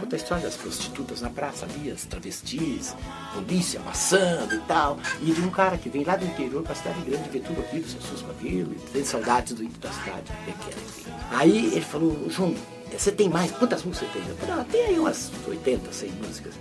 [0.01, 2.97] Conta a história das prostitutas na praça ali, as travestis,
[3.35, 4.99] polícia passando e tal.
[5.21, 7.87] E de um cara que vem lá do interior pra cidade grande ver tudo aquilo,
[7.87, 10.83] se assusta com aquilo, tem saudades do, da cidade pequena.
[10.83, 11.11] enfim.
[11.31, 12.55] Aí ele falou, João,
[12.91, 13.53] você tem mais?
[13.53, 14.29] Quantas músicas você tem?
[14.29, 16.55] Eu falei, ah, tem aí umas 80, 100 músicas.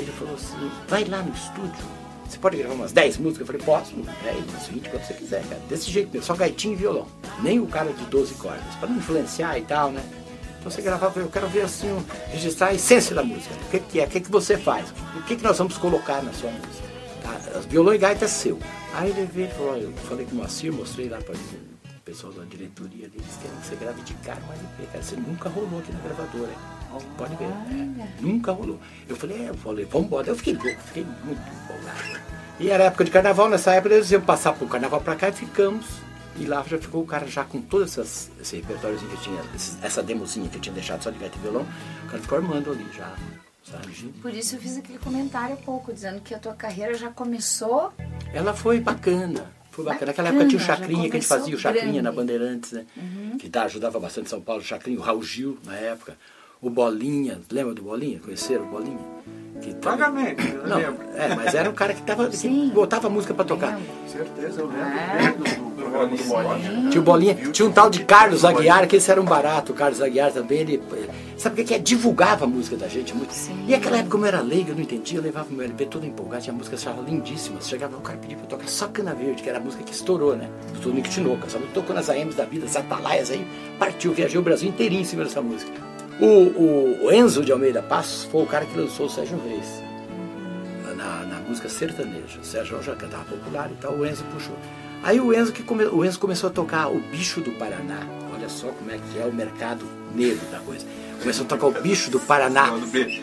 [0.00, 1.84] Ele falou assim, vai lá no estúdio,
[2.30, 3.40] você pode gravar umas 10 músicas?
[3.40, 5.60] Eu falei, posso, 10, umas 20, quanto você quiser, cara.
[5.68, 7.06] Desse jeito mesmo, só gaitinho e violão.
[7.42, 10.02] Nem o cara de 12 cordas, pra não influenciar e tal, né?
[10.60, 11.88] Então você gravava, eu quero ver assim,
[12.28, 13.54] registrar a essência da música.
[13.54, 14.04] O que, que é?
[14.04, 14.90] O que, que você faz?
[15.16, 16.86] O que, que nós vamos colocar na sua música?
[17.22, 17.30] Tá?
[17.68, 18.58] Violão e gaita é seu.
[18.94, 22.32] Aí ele veio e falou, eu falei com o Moacir, mostrei lá para o pessoal
[22.32, 25.02] da diretoria deles, querem que você grave de cara um LP, cara.
[25.02, 26.79] Você nunca rolou aqui na gravadora.
[27.16, 27.44] Pode ver.
[27.44, 28.78] É, nunca rolou.
[29.08, 30.28] Eu falei, é, eu falei, vamos embora.
[30.28, 32.20] Eu fiquei louco, fiquei muito empolgado.
[32.58, 35.32] E era época de carnaval, nessa época eles iam passar pro carnaval pra cá e
[35.32, 35.86] ficamos.
[36.36, 39.42] E lá já ficou o cara já com todo essas, esse repertóriozinho que eu tinha,
[39.82, 41.66] essa demozinha que eu tinha deixado só de gaita e violão,
[42.04, 43.14] o cara ficou armando ali já?
[44.22, 47.92] Por isso eu fiz aquele comentário há pouco, dizendo que a tua carreira já começou.
[48.32, 49.52] Ela foi bacana.
[49.70, 50.06] Foi bacana.
[50.06, 52.16] Naquela época tinha o Chacrinha, que a gente fazia o Chacrinha na grande.
[52.16, 52.86] Bandeirantes, né?
[53.38, 56.16] Que tá, ajudava bastante São Paulo, o Chacrinha, o Raul Gil na época.
[56.62, 58.20] O Bolinha, lembra do Bolinha?
[58.20, 58.98] Conheceram o Bolinha?
[59.62, 61.04] Que também- Vagamente, eu Não, lembro.
[61.14, 62.70] é, mas era um cara que, tava, que Sim.
[62.74, 63.78] botava música pra tocar.
[64.06, 66.90] Certeza, eu lembro bem do, do programa do Bolinha.
[66.90, 69.72] Tinha o Bolinha, tinha um tal de Carlos Aguiar, que esse era um barato.
[69.72, 70.82] O Carlos Aguiar também, ele.
[71.36, 71.78] Sabe o que que é?
[71.78, 73.34] Divulgava a música da gente muito.
[73.66, 75.86] E naquela época, como eu era leigo, eu não entendia, eu levava o meu LP
[75.86, 77.68] todo empolgado, tinha músicas achava lindíssimas.
[77.68, 79.92] Chegava o cara pedia pra eu tocar só Cana Verde, que era a música que
[79.92, 80.48] estourou, né?
[80.74, 81.46] Do Tonico Tinoco.
[81.46, 83.46] Essa música tocou nas AMs da vida, as atalaias aí,
[83.78, 85.89] partiu, viajei o Brasil inteirinho em cima dessa música.
[86.20, 89.66] O, o- Enzo de Almeida Passos foi o cara que lançou o Sérgio Reis
[90.96, 92.38] na, na música sertaneja.
[92.40, 94.54] O Sérgio já cantava popular e tal, o Enzo puxou.
[95.02, 98.00] Aí o Enzo, que come- o Enzo começou a tocar o Bicho do Paraná.
[98.34, 100.84] Olha só como é que é o mercado negro da coisa.
[101.20, 102.66] Começou a tocar o Bicho do Paraná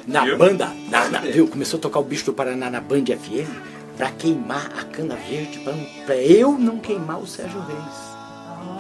[0.08, 1.48] na banda, na, na- viu?
[1.48, 3.48] Começou a tocar o Bicho do Paraná na Band FM
[3.96, 5.60] pra queimar a cana verde,
[6.06, 8.17] pra eu não queimar o Sérgio Reis.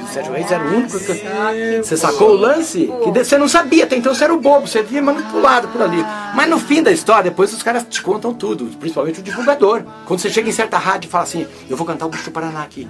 [0.01, 1.83] O Sérgio Reis era o único que...
[1.83, 2.91] Você sacou o lance?
[3.03, 6.03] Que você não sabia, até então você era o bobo, você via manipulado por ali.
[6.33, 9.83] Mas no fim da história, depois os caras te contam tudo, principalmente o divulgador.
[10.05, 12.31] Quando você chega em certa rádio e fala assim, eu vou cantar o Bicho do
[12.31, 12.87] Paraná aqui.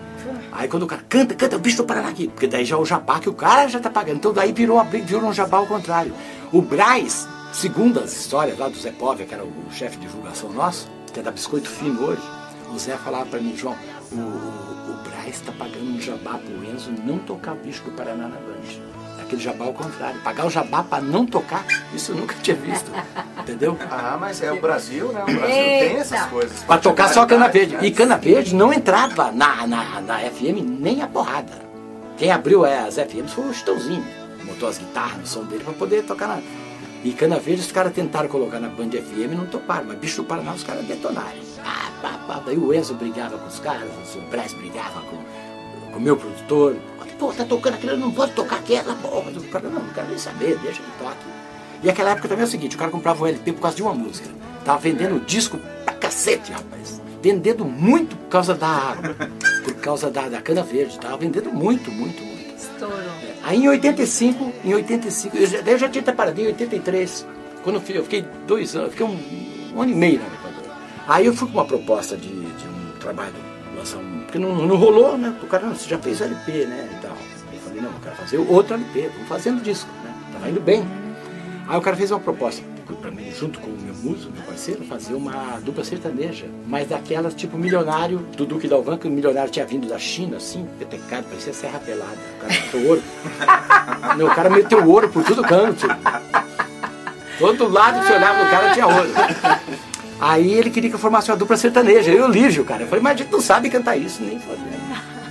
[0.52, 2.80] Aí quando o cara canta, canta o Bicho do Paraná aqui, porque daí já é
[2.80, 4.18] o jabá que o cara já tá pagando.
[4.18, 6.14] Então daí virou, virou um jabá ao contrário.
[6.52, 10.08] O Braz, segundo as histórias lá do Zé Póvia, que era o, o chefe de
[10.08, 12.22] divulgação nosso, que é da Biscoito Fino hoje,
[12.74, 13.76] o Zé falava pra mim, João,
[14.12, 14.16] o,
[15.28, 18.28] o, o Braz tá pagando um jabá pro Enzo não tocar o Bicho do Paraná
[18.28, 19.22] na Band.
[19.22, 20.20] Aquele jabá ao contrário.
[20.22, 22.90] Pagar o jabá pra não tocar, isso eu nunca tinha visto.
[23.40, 23.78] Entendeu?
[23.90, 25.22] Ah, mas é o Brasil, né?
[25.22, 25.86] O Brasil Eita.
[25.86, 26.64] tem essas coisas.
[26.64, 27.78] Pra tocar só cana verde.
[27.82, 31.54] E cana verde não entrava na, na, na FM nem a porrada.
[32.18, 34.06] Quem abriu é, as FMs foi o Chitãozinho.
[34.44, 36.40] Montou as guitarras no som dele pra poder tocar na.
[37.08, 39.86] E cana verde os caras tentaram colocar na Band FM e não toparam.
[39.88, 41.38] Mas bicho do Paraná os caras detonaram.
[41.64, 42.44] Ah, pá, pá.
[42.46, 45.16] Daí o Enzo brigava com os caras, o Braz brigava com,
[45.94, 46.76] com o meu produtor.
[47.18, 49.32] Pô, tá tocando aquilo, eu não posso tocar aquela porra.
[49.32, 51.26] O cara, não, não quero nem saber, deixa ele toque.
[51.82, 53.84] E aquela época também é o seguinte, o cara comprava o LP por causa de
[53.84, 54.30] uma música.
[54.66, 57.02] Tava vendendo disco pra cacete, rapaz.
[57.24, 58.98] Vendendo muito por causa da.
[59.64, 61.00] Por causa da, da cana verde.
[61.00, 62.56] Tava vendendo muito, muito, muito.
[62.56, 63.17] Estourou.
[63.48, 67.26] Aí em 85, em 85, eu já, eu já tinha parado, em 83,
[67.64, 69.18] quando eu, fui, eu fiquei dois anos, fiquei um,
[69.74, 70.76] um ano e meio na Equador.
[71.08, 73.34] Aí eu fui com uma proposta de, de um trabalho,
[73.74, 75.34] lançar um, porque não, não rolou, né?
[75.42, 76.90] O cara, não, você já fez LP, né?
[76.92, 77.16] E tal.
[77.54, 80.14] Eu falei, não, eu quero fazer outro LP, vamos fazendo disco, né?
[80.34, 80.86] Tava indo bem.
[81.70, 82.62] Aí o cara fez uma proposta
[82.96, 87.34] pra mim, junto com o meu músico, meu parceiro, fazer uma dupla sertaneja, mas daquelas
[87.34, 91.54] tipo milionário do Duque Dalvan, que o milionário tinha vindo da China, assim, petecado, parecia
[91.54, 92.18] serra pelada.
[92.36, 93.04] O cara meteu ouro.
[94.18, 95.88] O cara meteu ouro por todo canto.
[97.40, 99.10] Todo lado que você olhava no cara tinha ouro.
[100.20, 102.84] Aí ele queria que eu formasse uma dupla sertaneja, eu e o Lígio, cara.
[102.84, 104.62] Eu falei, mas a gente não sabe cantar isso, nem fazer.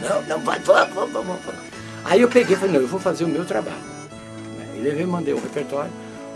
[0.00, 1.26] Não, não, vai, vamos, vamos, vamos.
[1.44, 1.60] vamos.
[2.04, 3.76] Aí eu peguei e falei, não, eu vou fazer o meu trabalho.
[4.72, 5.90] Aí levei, mandei o repertório.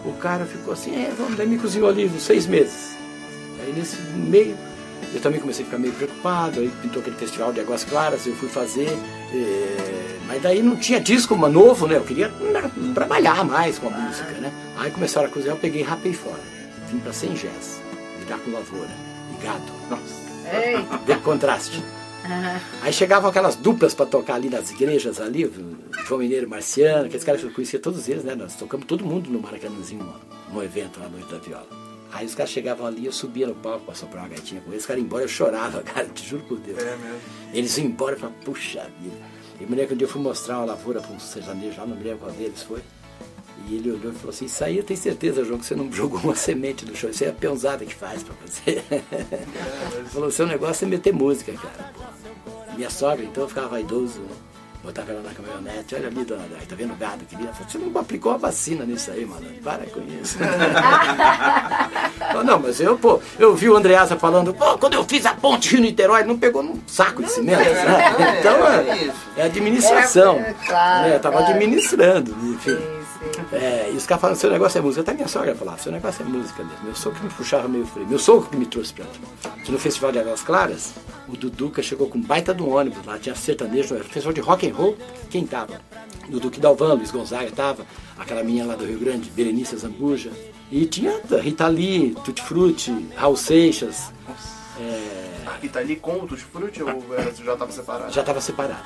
[0.05, 2.97] O cara ficou assim, é, vamos, daí me cozinhou ali uns seis meses.
[3.61, 4.57] Aí nesse meio,
[5.13, 8.35] eu também comecei a ficar meio preocupado, aí pintou aquele festival de Águas Claras, eu
[8.35, 8.89] fui fazer,
[9.35, 11.97] eh, mas daí não tinha disco novo, né?
[11.97, 12.31] Eu queria
[12.95, 14.53] trabalhar mais com a música, né?
[14.79, 16.41] Aí começaram a cozinhar, eu peguei e rapei fora.
[16.91, 17.81] Vim pra Sem Jazz,
[18.21, 18.91] lidar com lavoura
[19.39, 19.73] e gado.
[19.91, 21.13] Nossa, Ei, de
[22.21, 22.67] contraste.
[22.83, 27.25] Aí chegavam aquelas duplas para tocar ali nas igrejas ali, o João Mineiro Marciano, aqueles
[27.25, 28.35] caras que eu conhecia todos eles, né?
[28.35, 30.15] Nós tocamos todo mundo no Maracanãzinho,
[30.53, 31.67] no evento, na noite da viola.
[32.13, 34.83] Aí os caras chegavam ali, eu subia no palco pra soprar uma gaitinha com eles,
[34.83, 36.79] os caras iam embora, eu chorava, cara, te juro por Deus.
[36.79, 37.21] É mesmo.
[37.53, 39.17] Eles iam embora e falavam, puxa vida.
[39.61, 41.87] E me lembro que um dia eu fui mostrar uma lavoura para um sertanejo lá,
[41.87, 42.81] não me lembro qual deles foi.
[43.69, 45.91] E ele olhou e falou assim, isso aí eu tenho certeza, João, que você não
[45.93, 48.83] jogou uma semente no chão, isso aí é a peãozada que faz pra você.
[48.91, 51.93] Ele falou, seu negócio é meter música, cara.
[52.77, 54.29] Minha sogra, então, eu ficava vaidoso, né?
[54.83, 57.77] Botava ela na caminhonete, olha ali, dona Dai, tá vendo o gado que falou, você
[57.77, 59.47] não aplicou a vacina nisso aí, mano.
[59.63, 60.39] Para com isso.
[62.47, 65.73] Não, mas eu, pô, eu vi o Andreasa falando, pô, quando eu fiz a ponte
[65.73, 67.59] Rio-Niterói, não pegou num saco de cimento.
[67.59, 68.39] né?
[68.41, 70.37] Então, é é, é administração.
[70.37, 71.17] É, é, claro, né?
[71.17, 72.79] Eu tava administrando, enfim.
[73.53, 75.01] É, e os caras falam, seu negócio é música.
[75.03, 76.85] Até minha sogra falava, seu negócio é música mesmo.
[76.85, 78.09] Meu sogro que me puxava meio freio.
[78.09, 79.55] Meu sogro que me trouxe pra lá.
[79.69, 80.95] No Festival de Águas Claras,
[81.29, 84.69] o Duduca chegou com um baita um ônibus lá, tinha sertanejo, era festival de rock
[84.69, 84.97] and roll.
[85.29, 85.81] Quem tava?
[86.29, 87.85] O Duque Dalvan, Luiz Gonzaga tava,
[88.19, 90.31] aquela menina lá do Rio Grande, Berenice Zambuja.
[90.71, 94.13] E tinha Rita Lee, Tutti Frutti, Raul Seixas.
[94.79, 97.05] É, A Rita ali com o Tutti Frutti ou
[97.45, 98.13] já estava separado?
[98.13, 98.85] já estava separado.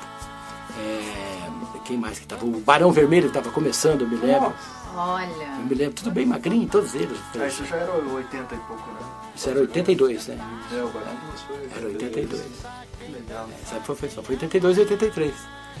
[0.77, 2.45] É, quem mais que tava?
[2.45, 4.53] O Barão Vermelho estava começando, eu me lembro.
[4.95, 5.45] Olha.
[5.59, 7.17] Eu me lembro, tudo bem magrinho, todos eles.
[7.39, 8.99] Ah, isso já era 80 e pouco, né?
[9.35, 10.37] Isso era 82, né?
[10.71, 11.69] É, o Barão foi.
[11.77, 12.41] Era 82.
[12.99, 13.49] Que legal.
[13.69, 15.33] Sabe, foi, foi, só foi 82 e 83.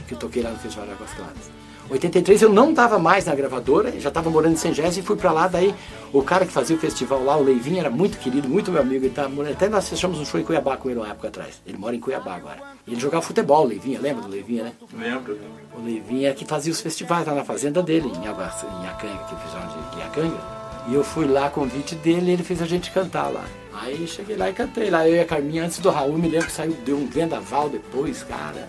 [0.07, 1.65] Que eu toquei lá no Festival de Águas Claras.
[1.89, 5.31] 83 eu não estava mais na gravadora, já estava morando em Sengés e fui para
[5.31, 5.47] lá.
[5.47, 5.73] Daí
[6.11, 9.05] o cara que fazia o festival lá, o Leivinho, era muito querido, muito meu amigo.
[9.05, 11.61] Ele tava morando, até nós fechamos um show em Cuiabá com ele uma época atrás.
[11.65, 12.59] Ele mora em Cuiabá agora.
[12.87, 14.71] E ele jogava futebol, o Leivinha, lembra do Leivinha, né?
[14.97, 15.37] Lembro.
[15.77, 19.23] O Leivinha é que fazia os festivais lá na fazenda dele, em, Águas, em Acanga,
[19.29, 20.55] que fizeram de Iacanga.
[20.87, 23.43] E eu fui lá, convite dele, e ele fez a gente cantar lá.
[23.73, 26.47] Aí cheguei lá e cantei lá, eu e a Carminha, antes do Raul, me lembro
[26.47, 28.67] que saiu, deu um vendaval depois, cara.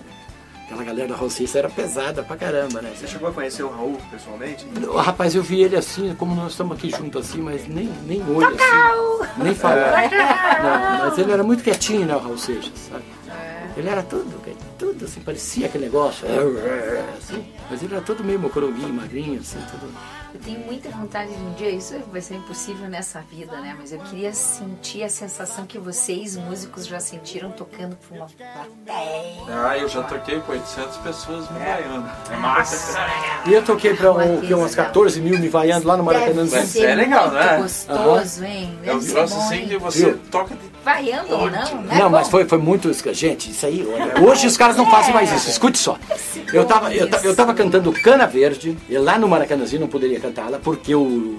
[0.66, 2.92] Aquela galera da Rosista era pesada pra caramba, né?
[2.92, 4.66] Você chegou a conhecer o Raul pessoalmente?
[4.88, 8.20] Ô, Rapaz, eu vi ele assim, como nós estamos aqui juntos assim, mas nem, nem
[8.28, 10.10] olho assim, nem falar.
[10.10, 13.04] Não, mas ele era muito quietinho, né, o Raul Seixas, sabe?
[13.76, 14.42] Ele era tudo,
[14.76, 16.26] tudo assim, parecia aquele negócio,
[17.16, 19.92] assim, mas ele era todo meio mocoronguinho, magrinho, assim, tudo.
[20.36, 23.74] Eu tenho muita vontade de um dia, isso vai ser impossível nessa vida, né?
[23.78, 29.42] Mas eu queria sentir a sensação que vocês, músicos, já sentiram tocando pra uma plateia.
[29.48, 32.10] Ah, eu já toquei com 800 pessoas me vaiando.
[33.46, 36.66] E eu toquei pra um, que umas 14 mil me vaiando lá no Maracanãzinho.
[36.66, 37.56] ser é legal, né?
[37.56, 38.78] gostoso, hein?
[38.84, 40.18] É um bom, assim que você Viu?
[40.30, 41.98] toca de Vaiando ou não, né?
[41.98, 42.92] Não, mas foi, foi muito.
[43.12, 43.84] Gente, isso aí.
[43.84, 45.50] olha, Hoje os caras não fazem mais isso.
[45.50, 45.98] Escute só.
[46.52, 50.58] Eu tava, eu, eu tava cantando Cana Verde, e lá no Maracanãzinho não poderia cantá-la,
[50.58, 51.38] porque o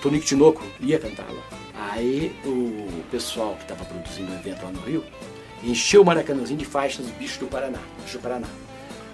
[0.00, 1.42] Tonico Tinoco ia cantá-la.
[1.74, 5.04] Aí o pessoal que estava produzindo o evento lá no Rio
[5.62, 7.78] encheu o Maracanãzinho de faixas do bicho do Paraná.
[8.02, 8.48] Bicho do Paraná.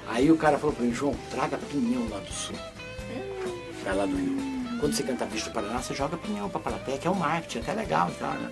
[0.08, 2.56] Aí o cara falou pra mim, João, traga pinhão lá do sul.
[3.82, 4.36] Pra lá do Rio.
[4.80, 7.58] Quando você canta bicho do Paraná, você joga pinhão pra plateia, que é um marketing,
[7.58, 8.50] até legal e tal, né?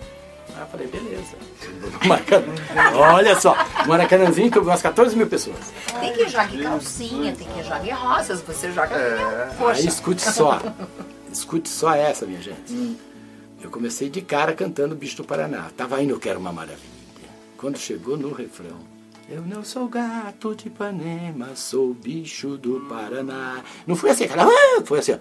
[0.54, 1.36] Aí eu falei, beleza.
[2.06, 2.54] Maracanã.
[2.94, 3.54] Olha só,
[3.86, 5.72] Maracanãzinho com umas 14 mil pessoas.
[6.00, 9.54] Tem que jogar calcinha, tem que jogar rosas, você joga pinhão.
[9.58, 10.60] Poxa, Aí escute só.
[11.32, 12.96] Escute só essa, minha gente.
[13.62, 15.66] Eu comecei de cara cantando Bicho do Paraná.
[15.76, 16.80] Tava indo, eu quero uma maravilha.
[17.58, 18.78] Quando chegou no refrão.
[19.28, 23.62] Eu não sou gato de Ipanema, sou bicho do Paraná.
[23.86, 24.44] Não foi assim, cara.
[24.44, 25.18] ah, Foi assim, ó.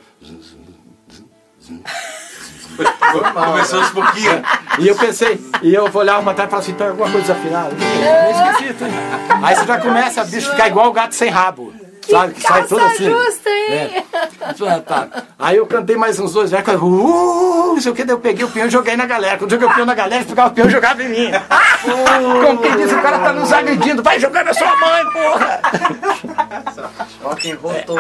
[3.34, 4.42] Começou aos pouquinhos.
[4.80, 7.34] E eu pensei, e eu vou olhar uma tarde e falar assim, tá alguma coisa
[7.34, 7.76] desafinada?
[8.04, 8.94] É esquisito, hein?
[9.42, 11.74] Aí você já começa a bicho ficar igual o gato sem rabo.
[12.12, 12.34] Sabe?
[12.34, 13.10] Que sai tudo assim.
[13.10, 14.06] justa, hein?
[14.06, 14.80] É.
[14.80, 15.08] Tá.
[15.40, 18.46] Aí eu cantei mais uns dois versos, uh, não sei o que, daí eu peguei
[18.46, 19.38] o peão e joguei na galera.
[19.38, 21.32] Quando eu joguei o peão na galera, eu pegava o peão e jogava em mim.
[22.46, 25.62] Como quem diz, o cara tá nos agredindo, vai jogar na sua mãe, porra!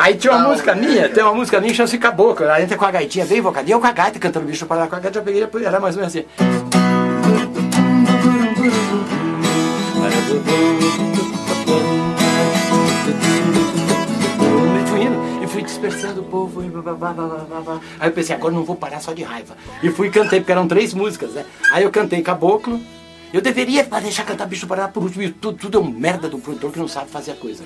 [0.01, 2.45] Aí tinha uma música minha, tem uma música minha que chama-se Caboclo.
[2.45, 3.67] Ela entra com a gaitinha, veio invocada.
[3.67, 5.95] E eu com a gaita cantando bicho para com a gaita, eu peguei, era mais
[5.95, 6.25] ou menos assim.
[15.55, 16.61] Fui dispersando o povo.
[16.61, 17.79] E blá, blá, blá, blá, blá.
[17.97, 19.55] Aí eu pensei, agora não vou parar só de raiva.
[19.81, 21.45] E fui e cantei, porque eram três músicas, né?
[21.71, 22.77] Aí eu cantei Caboclo.
[23.33, 26.33] Eu deveria deixar cantar Bicho do Paraná por último, e tudo, tudo é um merda
[26.33, 27.63] um produtor que não sabe fazer a coisa.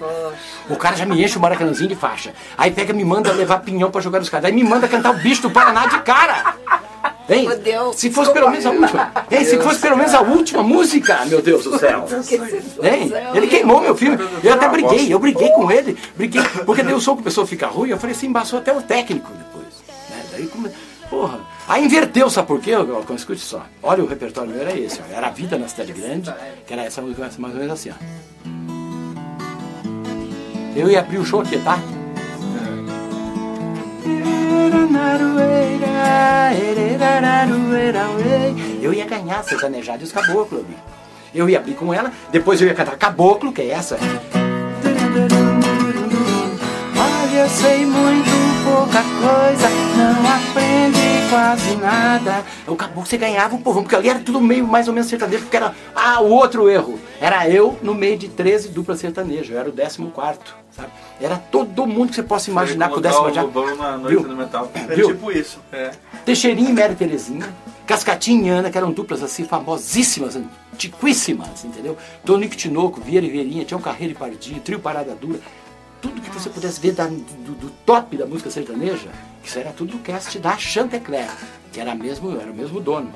[0.69, 2.33] O cara já me enche o maracanãzinho de faixa.
[2.55, 4.45] Aí pega me manda levar pinhão pra jogar nos caras.
[4.45, 6.55] Aí me manda cantar o Bicho do Paraná de cara.
[7.29, 7.47] Hein?
[7.49, 7.93] Fudeu.
[7.93, 9.11] Se fosse pelo menos a última.
[9.29, 9.45] Hein?
[9.45, 12.05] Se fosse pelo menos a última música, meu Deus do céu.
[12.81, 13.11] Hein?
[13.35, 14.17] Ele queimou meu filme.
[14.43, 15.97] Eu até briguei, eu briguei com ele.
[16.15, 18.75] Briguei, porque daí o som que a pessoa fica ruim, eu falei assim, embaçou até
[18.75, 19.67] o técnico depois.
[20.09, 20.23] Né?
[20.31, 20.69] Daí, come...
[21.09, 21.39] Porra.
[21.67, 22.71] Aí inverteu, sabe por quê?
[22.71, 23.15] Galcão?
[23.15, 23.65] Escute só.
[23.81, 24.99] Olha, o repertório meu era esse.
[25.01, 25.15] ó.
[25.15, 26.33] Era a vida na cidade grande,
[26.65, 28.39] que era essa música mais ou menos assim, ó.
[30.75, 31.79] Eu ia abrir o show aqui, tá?
[38.81, 40.63] Eu ia ganhar sertanejada e os caboclos.
[41.33, 43.97] Eu ia abrir com ela, depois eu ia cantar caboclo, que é essa.
[46.97, 48.38] Olha, eu sei muito
[48.79, 52.45] pouca coisa, não aprende quase nada.
[52.65, 55.43] O caboclo você ganhava o povão, porque ali era tudo meio mais ou menos sertanejo,
[55.43, 55.75] porque era.
[55.93, 56.97] Ah, o outro erro.
[57.19, 60.89] Era eu no meio de 13 duplas sertanejo, eu era o 14 quarto, sabe?
[61.19, 63.43] Era todo mundo que você possa imaginar com o décimo já.
[63.75, 64.71] na noite do metal.
[64.73, 65.07] É Viu?
[65.09, 65.59] tipo isso.
[65.71, 65.91] É.
[66.23, 67.53] Teixeirinha e Mary Terezinha,
[67.85, 70.37] Cascatinha e Ana, que eram duplas assim famosíssimas,
[70.73, 71.97] antiquíssimas, entendeu?
[72.23, 75.39] Tonico Tinoco, Vieira e Vieirinha, Tião Carreiro e Pardinho, Trio Parada Dura.
[76.01, 79.09] Tudo que você pudesse ver da- do, do top da música sertaneja,
[79.43, 81.29] isso era tudo do cast da Chantecler,
[81.71, 83.11] que era, mesmo, era o mesmo dono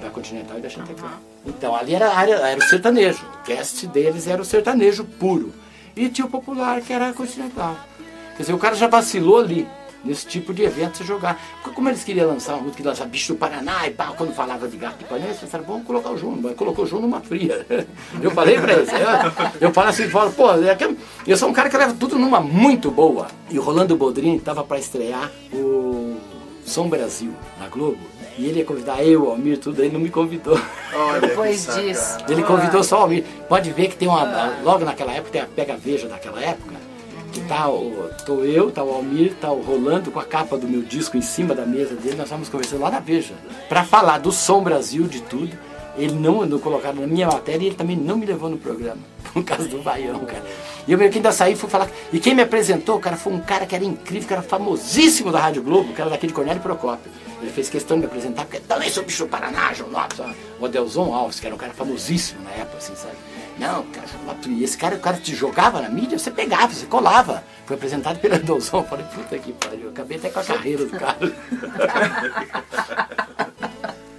[0.00, 1.10] da Continental e da Chantecler.
[1.44, 5.52] Então ali era, a área- era o sertanejo, o cast deles era o sertanejo puro.
[5.96, 7.76] E tinha o popular, que era a Continental.
[8.36, 9.68] Quer dizer, o cara já vacilou ali,
[10.04, 11.40] nesse tipo de evento, você jogar.
[11.62, 14.68] Porque Como eles queriam lançar uma música, lançar Bicho do Paraná e pá, quando falava
[14.68, 17.20] de gato de Ipanema, eles pensaram, vamos colocar o João, mas colocou o João numa
[17.20, 17.66] fria.
[18.22, 20.96] Eu falei pra eles, eu, eu falo assim, falo, pô, é que
[21.26, 23.26] eu sou um cara que leva tudo numa muito boa.
[23.50, 26.16] E o Rolando Boldrini estava para estrear o
[26.64, 27.98] Som Brasil, na Globo.
[28.38, 30.58] E ele ia convidar eu, o Almir, tudo, ele não me convidou.
[30.94, 32.18] Olha Depois que disso.
[32.28, 33.24] Ele convidou só o Almir.
[33.48, 34.58] Pode ver que tem uma.
[34.62, 36.74] Logo naquela época tem a Pega Veja daquela época.
[37.40, 40.82] Tá o, tô eu, tá o Almir, tá o Rolando com a capa do meu
[40.82, 43.34] disco em cima da mesa dele, nós estávamos conversando lá na Veja.
[43.68, 45.56] Pra falar do Som Brasil, de tudo.
[45.96, 49.00] Ele não, não colocaram na minha matéria e ele também não me levou no programa.
[49.32, 50.42] Por causa do Baião, cara.
[50.86, 51.88] E eu meio que ainda saí fui falar.
[52.12, 55.38] E quem me apresentou, cara, foi um cara que era incrível, que era famosíssimo da
[55.38, 57.10] Rádio Globo, que era daqui de Cornélio Procópio.
[57.40, 60.18] Ele fez questão de me apresentar, porque também sou bicho do Paraná, João Lopes,
[60.60, 63.16] o Adelson Alves, que era um cara famosíssimo na época, assim, sabe?
[63.58, 64.06] Não, cara,
[64.48, 67.42] e esse cara, o cara te jogava na mídia, você pegava, você colava.
[67.66, 70.84] Foi apresentado pelo Adelson, eu falei, puta que pariu, eu acabei até com a carreira
[70.84, 71.18] do cara.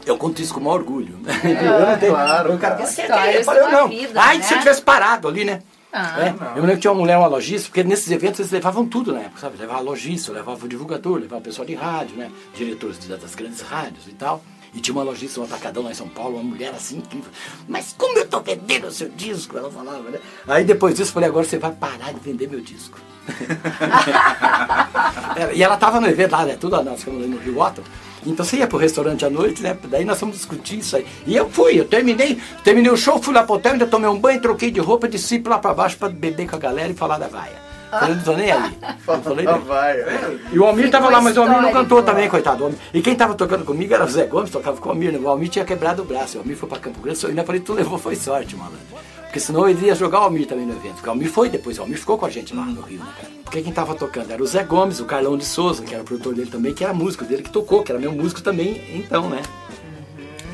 [0.05, 1.17] Eu conto isso com o maior orgulho.
[1.19, 1.33] né?
[1.63, 2.87] Eu não tenho- claro, o cara cara.
[2.89, 3.87] disse, Histórias eu falei, não.
[3.87, 4.43] vida, Ai, né?
[4.43, 5.61] se eu tivesse parado ali, né?
[5.93, 8.85] Ah, É, eu lembro que tinha uma mulher, uma lojista, porque nesses eventos eles levavam
[8.85, 9.57] tudo na época, sabe?
[9.57, 12.29] Levava lojista, levava o divulgador, levava o pessoal de rádio, né?
[12.53, 14.43] Diretores das grandes rádios e tal.
[14.73, 17.29] E tinha uma lojista, um atacadão lá em São Paulo, uma mulher assim incrível.
[17.67, 19.57] Mas como eu tô vendendo o seu disco?
[19.57, 20.19] Ela falava, né?
[20.47, 22.97] Aí depois disso eu falei, agora você vai parar de vender meu disco.
[25.55, 26.57] E ela tava no evento lá, né?
[26.59, 27.83] Tudo nós ficamos no Rio Otto.
[28.25, 29.77] Então você ia pro restaurante à noite, né?
[29.85, 31.05] Daí nós fomos discutir isso aí.
[31.25, 34.19] E eu fui, eu terminei, terminei o show, fui lá pro hotel, ainda tomei um
[34.19, 37.17] banho, troquei de roupa, desci lá pra baixo pra beber com a galera e falar
[37.17, 37.62] da vaia.
[37.99, 38.77] Falei, não tô nem aí.
[39.07, 39.61] Não falei Ah, nem.
[39.61, 40.37] vai.
[40.51, 42.73] E o Almir tava lá, mas o Almir não cantou também, coitado.
[42.93, 45.19] E quem tava tocando comigo era o Zé Gomes, tocava com o Almir, né?
[45.19, 46.37] O Almir tinha quebrado o braço.
[46.37, 48.79] O Almir foi pra Campo Grande, eu ainda falei, tu levou, foi sorte, malandro.
[49.23, 50.93] Porque senão ele ia jogar o Almir também no evento.
[50.95, 53.05] Porque o Almir foi depois, o Almir ficou com a gente lá no Rio, né,
[53.19, 53.33] cara?
[53.43, 56.05] Porque quem tava tocando era o Zé Gomes, o Carlão de Souza, que era o
[56.05, 59.29] produtor dele também, que era músico dele que tocou, que era meu músico também, então,
[59.29, 59.41] né?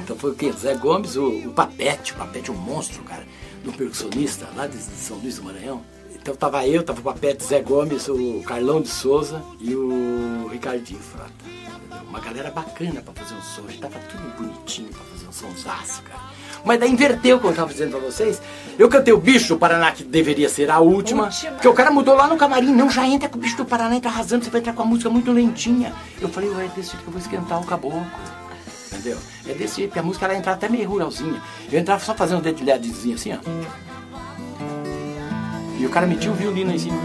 [0.03, 0.51] Então foi o quê?
[0.51, 3.23] Zé Gomes, o, o Papete, o Papete é um monstro, cara,
[3.63, 5.81] do percussionista lá de, de São Luís do Maranhão.
[6.29, 10.99] Então tava eu, tava o Papete, Zé Gomes, o Carlão de Souza e o Ricardinho
[10.99, 11.31] Frota.
[11.43, 12.07] entendeu?
[12.07, 16.03] Uma galera bacana pra fazer um som, gente tava tudo bonitinho pra fazer um sonsaço,
[16.03, 16.21] cara.
[16.63, 18.39] Mas daí inverteu, como eu tava dizendo pra vocês.
[18.77, 21.23] Eu cantei o Bicho do Paraná, que deveria ser a última.
[21.23, 21.53] Última.
[21.53, 22.75] Porque o cara mudou lá no camarim.
[22.75, 24.85] Não, já entra com o Bicho do Paraná, entra arrasando, você vai entrar com a
[24.85, 25.95] música muito lentinha.
[26.21, 28.05] Eu falei, ué, é desse jeito que eu vou esquentar o caboclo.
[28.91, 29.17] Entendeu?
[29.47, 31.41] É desse jeito, porque a música ela entrava até meio ruralzinha.
[31.71, 33.79] Eu entrava só fazendo um dedilhadozinho assim, ó.
[35.79, 36.97] E o cara metia o violino aí em cima.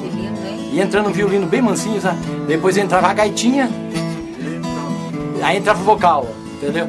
[0.00, 0.70] que lindo, hein?
[0.72, 2.18] E entrando um violino bem mansinho, sabe?
[2.48, 3.68] Depois entrava a gaitinha.
[5.42, 6.26] Aí entrava o vocal,
[6.56, 6.88] entendeu?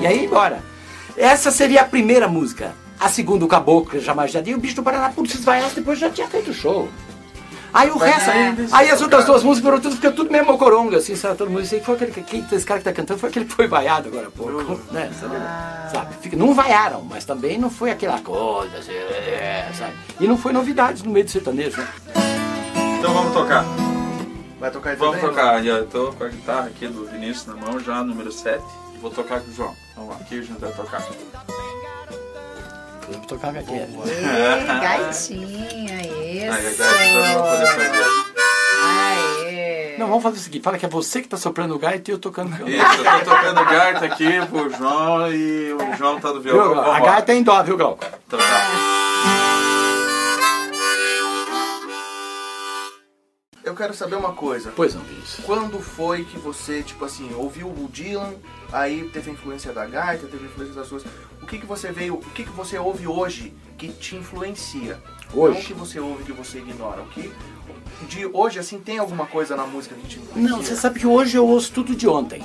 [0.00, 0.62] E aí embora.
[1.16, 2.74] Essa seria a primeira música.
[3.00, 4.56] A segunda, o Caboclo, jamais já deu.
[4.56, 6.88] O bicho do Paraná, putz, esvaiasse, depois já tinha feito o show.
[7.74, 8.30] Aí o resto,
[8.72, 11.38] aí as outras duas músicas foram tudo, ficou tudo mesmo coronga, assim, sabe?
[11.38, 13.66] Todo mundo disse foi aquele, que- esse cara que tá cantando foi aquele que foi
[13.66, 15.10] vaiado agora há pouco, né?
[15.18, 15.36] Sabe?
[15.90, 16.14] sabe?
[16.20, 19.94] Fica- Não vaiaram, mas também não foi aquela coisa, assim, é, sabe?
[20.20, 21.88] E não foi novidades no meio do sertanejo, né?
[22.98, 23.64] Então vamos tocar.
[24.60, 25.30] Vai tocar aí Vamos também?
[25.34, 25.64] tocar.
[25.66, 28.62] Eu tô com a guitarra aqui do Vinícius na mão, já número 7.
[29.00, 29.74] Vou tocar com o João.
[29.96, 31.02] Vamos lá, aqui a gente vai tocar.
[33.12, 36.82] Vamos tocar a minha Ei, gaitinha, isso.
[36.82, 38.04] não vou poder fazer.
[38.84, 39.96] Aê.
[39.98, 42.14] Não, vamos fazer o seguinte, fala que é você que tá soprando o gaita e
[42.14, 42.74] eu tocando violão.
[42.74, 46.84] Isso, eu tô tocando gaita aqui pro João e o João tá no Viu, violão.
[46.84, 48.04] Vamos a gaita é em dó, viu, Glauco?
[48.26, 49.02] Então tá.
[53.64, 54.72] Eu quero saber uma coisa.
[54.74, 55.44] Pois não, Vinícius.
[55.46, 58.34] Quando foi que você, tipo assim, ouviu o Dylan,
[58.72, 61.04] aí teve a influência da gaita, teve a influência das suas.
[61.42, 64.98] O que que você veio, o que que você ouve hoje que te influencia?
[65.34, 65.54] Hoje?
[65.54, 67.02] Não o que você ouve que você ignora.
[67.02, 67.32] O que
[68.08, 70.50] de hoje assim tem alguma coisa na música que te influencia?
[70.50, 72.42] Não, você sabe que hoje eu ouço tudo de ontem.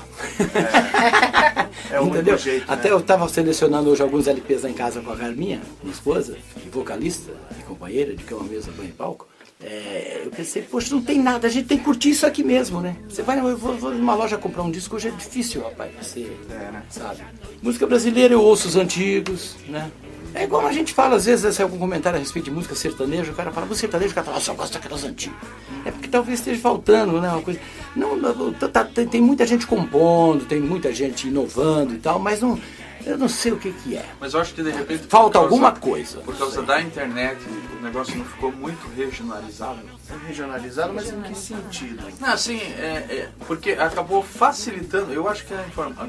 [1.92, 2.38] é o único Entendeu?
[2.38, 2.94] jeito, Até né?
[2.94, 6.70] eu estava selecionando hoje alguns LPs lá em casa com a Carminha, minha esposa, e
[6.70, 9.28] vocalista e companheira de cama mesa banho e palco.
[9.64, 12.80] É, eu pensei, poxa, não tem nada, a gente tem que curtir isso aqui mesmo,
[12.80, 12.96] né?
[13.10, 16.32] Você vai, eu vou, vou numa loja comprar um disco, hoje é difícil, rapaz, você,
[16.52, 16.84] É, né?
[16.92, 17.22] sabe?
[17.62, 19.90] Música brasileira eu ouço os antigos, né?
[20.36, 23.32] É igual a gente fala, às vezes, se algum comentário a respeito de música sertaneja,
[23.32, 25.36] o cara fala, você sertanejo, o cara fala, "Ah, só gosto daquelas antigas.
[25.84, 27.30] É porque talvez esteja faltando, né?
[27.30, 27.60] Uma coisa.
[27.96, 32.60] Não, tá- tá- tem muita gente compondo, tem muita gente inovando e tal, mas não.
[33.08, 34.06] Eu não sei o que, que é.
[34.20, 35.08] Mas eu acho que de repente.
[35.08, 36.20] Falta causa- alguma coisa.
[36.20, 37.40] Por causa da internet,
[37.80, 39.80] o negócio não ficou muito regionalizado.
[40.10, 42.04] É regionalizado, mas em que sentido?
[42.20, 45.12] Não, assim, é, é, porque acabou facilitando.
[45.14, 45.64] Eu acho que a,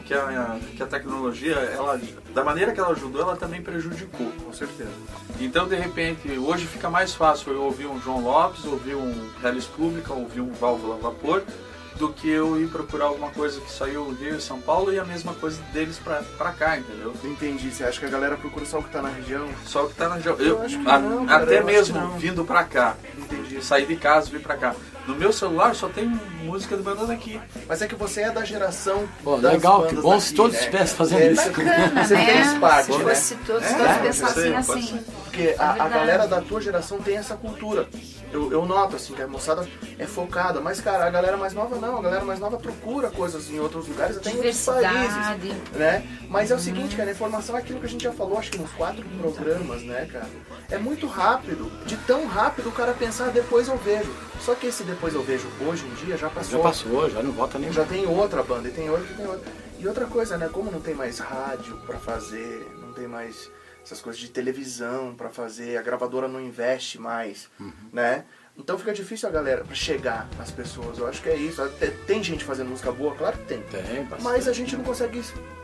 [0.04, 2.00] que, a, que a tecnologia, ela,
[2.34, 4.30] da maneira que ela ajudou, ela também prejudicou.
[4.44, 4.90] Com certeza.
[5.40, 9.66] Então, de repente, hoje fica mais fácil eu ouvir um João Lopes, ouvir um Teles
[9.66, 11.42] Pública, ouvir um Válvula Vapor,
[11.98, 14.98] do que eu ir procurar alguma coisa que saiu no Rio e São Paulo e
[14.98, 17.12] a mesma coisa deles pra, pra cá, entendeu?
[17.24, 17.70] Entendi.
[17.70, 19.46] Você acha que a galera procura só o que tá na região?
[19.64, 20.36] Só o que tá na região.
[20.38, 22.18] Eu Eu, acho que a- não, cara, até eu acho mesmo que não.
[22.18, 22.94] vindo pra cá.
[23.18, 23.62] Entendi.
[23.64, 24.74] Sair de casa, vir pra cá.
[25.06, 26.06] No meu celular só tem
[26.42, 27.40] música do Banana aqui.
[27.66, 29.08] Mas é que você é da geração.
[29.24, 31.08] Pô, das legal, que bandas bom se todos né, estivessem cara?
[31.10, 31.48] fazendo É, isso.
[31.48, 32.26] Bacana, Você né?
[32.26, 33.04] fez parte, Se né?
[33.14, 35.04] fosse todos, É, todos pode pensassem assim.
[35.24, 37.88] Porque a, a galera da tua geração tem essa cultura.
[38.32, 39.66] Eu, eu noto, assim, que a moçada
[39.98, 40.60] é focada.
[40.60, 41.98] Mas, cara, a galera mais nova não.
[41.98, 45.62] A galera mais nova procura coisas em outros lugares, até em outros países.
[45.72, 46.06] Né?
[46.28, 48.50] Mas é o seguinte, cara, a informação é aquilo que a gente já falou, acho
[48.50, 50.28] que nos quatro programas, né, cara?
[50.70, 51.70] É muito rápido.
[51.86, 54.12] De tão rápido o cara pensar, depois eu vejo.
[54.40, 56.58] Só que esse depois eu vejo hoje em dia já passou.
[56.58, 59.26] Já passou, já não volta nem Já tem outra banda, e tem outra, e tem
[59.26, 59.52] outra.
[59.78, 60.48] E outra coisa, né?
[60.52, 63.50] Como não tem mais rádio pra fazer, não tem mais
[63.88, 67.48] essas coisas de televisão pra fazer, a gravadora não investe mais,
[67.92, 68.24] né?
[68.56, 70.98] Então fica difícil a galera pra chegar nas pessoas.
[70.98, 71.62] Eu acho que é isso.
[71.62, 73.62] Até- Tem gente fazendo música boa, claro que tem.
[73.62, 74.22] Tem, bastante.
[74.24, 75.22] Mas a gente não consegue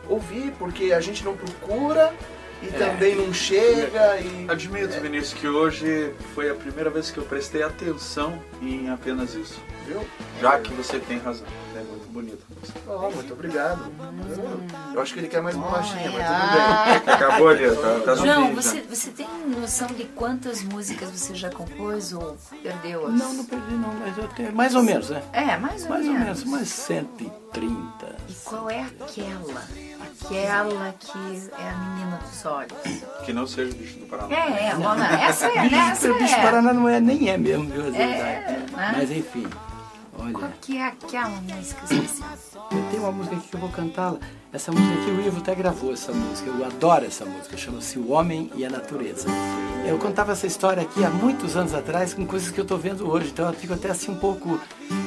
[0.09, 2.15] ouvir porque a gente não procura
[2.63, 7.25] e também não chega e Admito, Vinícius, que hoje foi a primeira vez que eu
[7.25, 9.61] prestei atenção em apenas isso.
[9.87, 10.01] viu?
[10.41, 11.47] Já que você tem razão.
[12.15, 12.45] Muito bonito.
[12.87, 13.85] Ó, muito obrigado.
[14.95, 17.15] Eu acho que ele quer mais bolachinha, mas tudo bem.
[17.15, 22.13] Acabou ali, tá, tá João, você, você tem noção de quantas músicas você já compôs
[22.13, 23.09] ou perdeu?
[23.09, 24.55] as- Não, não perdi não, mas eu tenho.
[24.55, 25.23] Mais ou menos, né?
[25.33, 26.27] É, mais ou Mais ou menos.
[26.27, 28.17] menos, umas 130.
[28.29, 29.63] E qual é aquela?
[30.23, 32.73] Aquela que é a menina dos olhos.
[33.25, 34.35] Que não seja o bicho do Paraná.
[34.37, 35.89] É, é, Mona, essa é, né?
[35.91, 36.43] Essa Bicho, bicho é.
[36.43, 37.93] Paraná não é, nem é mesmo, viu?
[37.95, 38.69] É, é.
[38.73, 38.93] né?
[38.97, 39.47] Mas enfim,
[40.17, 42.31] Qual olha, que é aquela música especial?
[42.73, 44.19] eu tenho uma música aqui que eu vou cantá-la.
[44.53, 46.49] Essa música aqui, o Ivo até gravou essa música.
[46.49, 49.27] Eu adoro essa música, chama-se O Homem e a Natureza.
[49.85, 53.11] Eu contava essa história aqui há muitos anos atrás com coisas que eu estou vendo
[53.11, 54.59] hoje, então eu fico até assim um pouco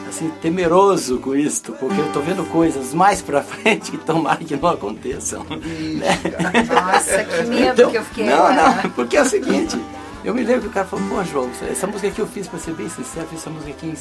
[0.08, 4.55] assim temeroso com isto, porque eu estou vendo coisas mais pra frente que tomara que
[4.55, 5.45] não aconteçam.
[5.45, 8.26] Nossa, que medo Então, que eu fiquei.
[8.26, 9.80] Não, não, porque é o seguinte,
[10.24, 12.60] eu me lembro que o cara falou, pô João, essa música aqui eu fiz, pra
[12.60, 13.95] ser bem sincero, eu fiz essa música aqui em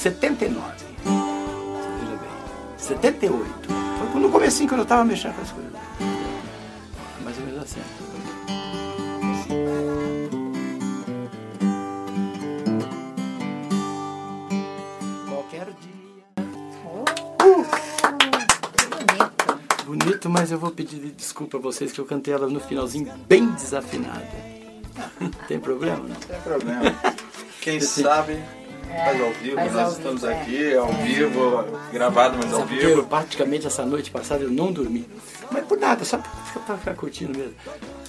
[0.00, 0.64] 79.
[1.04, 2.30] Você veja bem.
[2.78, 3.44] 78.
[3.98, 5.72] Foi quando no comecinho quando eu tava mexendo com as coisas.
[7.22, 7.80] Mais ou menos assim.
[15.28, 16.14] Qualquer dia.
[18.78, 19.84] Que bonito.
[19.84, 23.50] Bonito, mas eu vou pedir desculpa a vocês que eu cantei ela no finalzinho bem
[23.50, 24.26] desafinada.
[25.46, 26.08] Tem problema?
[26.08, 26.94] Não tem problema.
[27.60, 28.42] Quem sabe
[28.90, 30.40] faz ao vivo, faz nós ao estamos vivo, é.
[30.42, 33.06] aqui, ao vivo, gravado, mas ao Sabe eu, vivo.
[33.06, 35.06] praticamente essa noite passada eu não dormi.
[35.50, 37.54] Mas por nada, só pra, ficar- curtindo mesmo.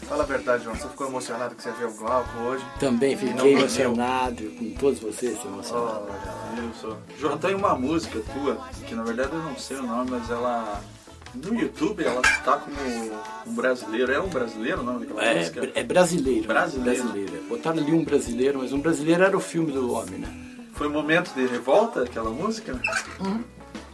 [0.08, 0.76] Fala a verdade, João.
[0.76, 2.64] Você ficou emocionado que você viu o Glauco hoje?
[2.80, 6.08] Também fiquei emocionado com todos vocês, emocionado.
[6.76, 6.98] Isso.
[7.18, 10.82] João, tem uma música tua, que na verdade eu não sei o nome, mas ela.
[11.34, 12.76] No YouTube ela tá como
[13.48, 14.12] um brasileiro.
[14.12, 15.72] É um brasileiro o nome daquela É, música?
[15.74, 16.46] é brasileiro.
[16.46, 17.04] Brasileiro.
[17.04, 17.44] brasileiro.
[17.48, 20.28] Botaram ali um brasileiro, mas um brasileiro era o filme do homem, né?
[20.82, 22.74] Foi um momento de revolta aquela música?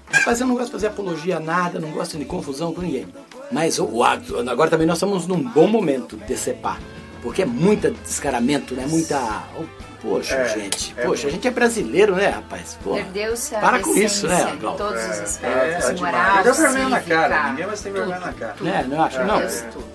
[0.10, 3.14] Rapaz, eu não gosto de fazer apologia a nada, não gosto de confusão com ninguém.
[3.52, 4.04] Mas o, o-
[4.50, 6.80] agora também nós estamos num bom momento de separar.
[7.22, 8.86] Porque é muita descaramento, né?
[8.88, 9.20] Muita.
[9.60, 9.66] oh,
[10.02, 10.94] poxa, É, gente.
[10.96, 12.78] é poxa, a gente é brasileiro, né, rapaz?
[12.82, 14.78] Pô, Perdeu-se a Para com isso, né, em Glauco?
[14.78, 16.00] todos os É, aspectos, é demais.
[16.00, 18.56] moral, Dá vergonha na cara, ninguém mais tem vergonha na cara.
[18.62, 18.86] né?
[18.90, 19.40] Não acho, não.
[19.40, 19.86] Perdeu-se tudo.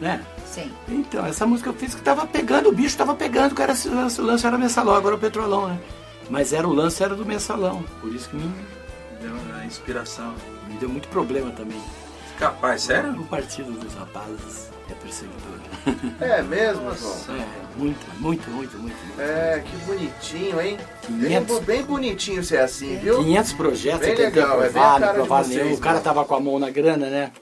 [0.00, 0.20] Né?
[0.48, 0.70] Sim.
[0.88, 4.24] Então, essa música eu fiz que tava pegando, o bicho tava pegando, o lance, o
[4.24, 5.78] lance era mensalão, agora é o petrolão, né?
[6.28, 8.52] Mas era o lance era do mensalão, por isso que me,
[9.20, 10.34] Deu uma inspiração.
[10.68, 11.80] me deu muito problema também.
[12.38, 13.12] Capaz, sério?
[13.18, 15.56] O partido dos rapazes é perseguidor.
[16.20, 17.16] É mesmo, João?
[17.38, 18.96] É, muito, muito, muito, muito.
[19.06, 19.20] muito.
[19.20, 20.76] É, que bonitinho, hein?
[21.08, 21.58] Bem, 500.
[21.60, 23.16] bem bonitinho ser assim, viu?
[23.18, 25.74] 500 projetos, Bem legal, é bem a cara de aprovaram vocês, nenhum.
[25.76, 26.04] O cara mesmo.
[26.04, 27.32] tava com a mão na grana, né?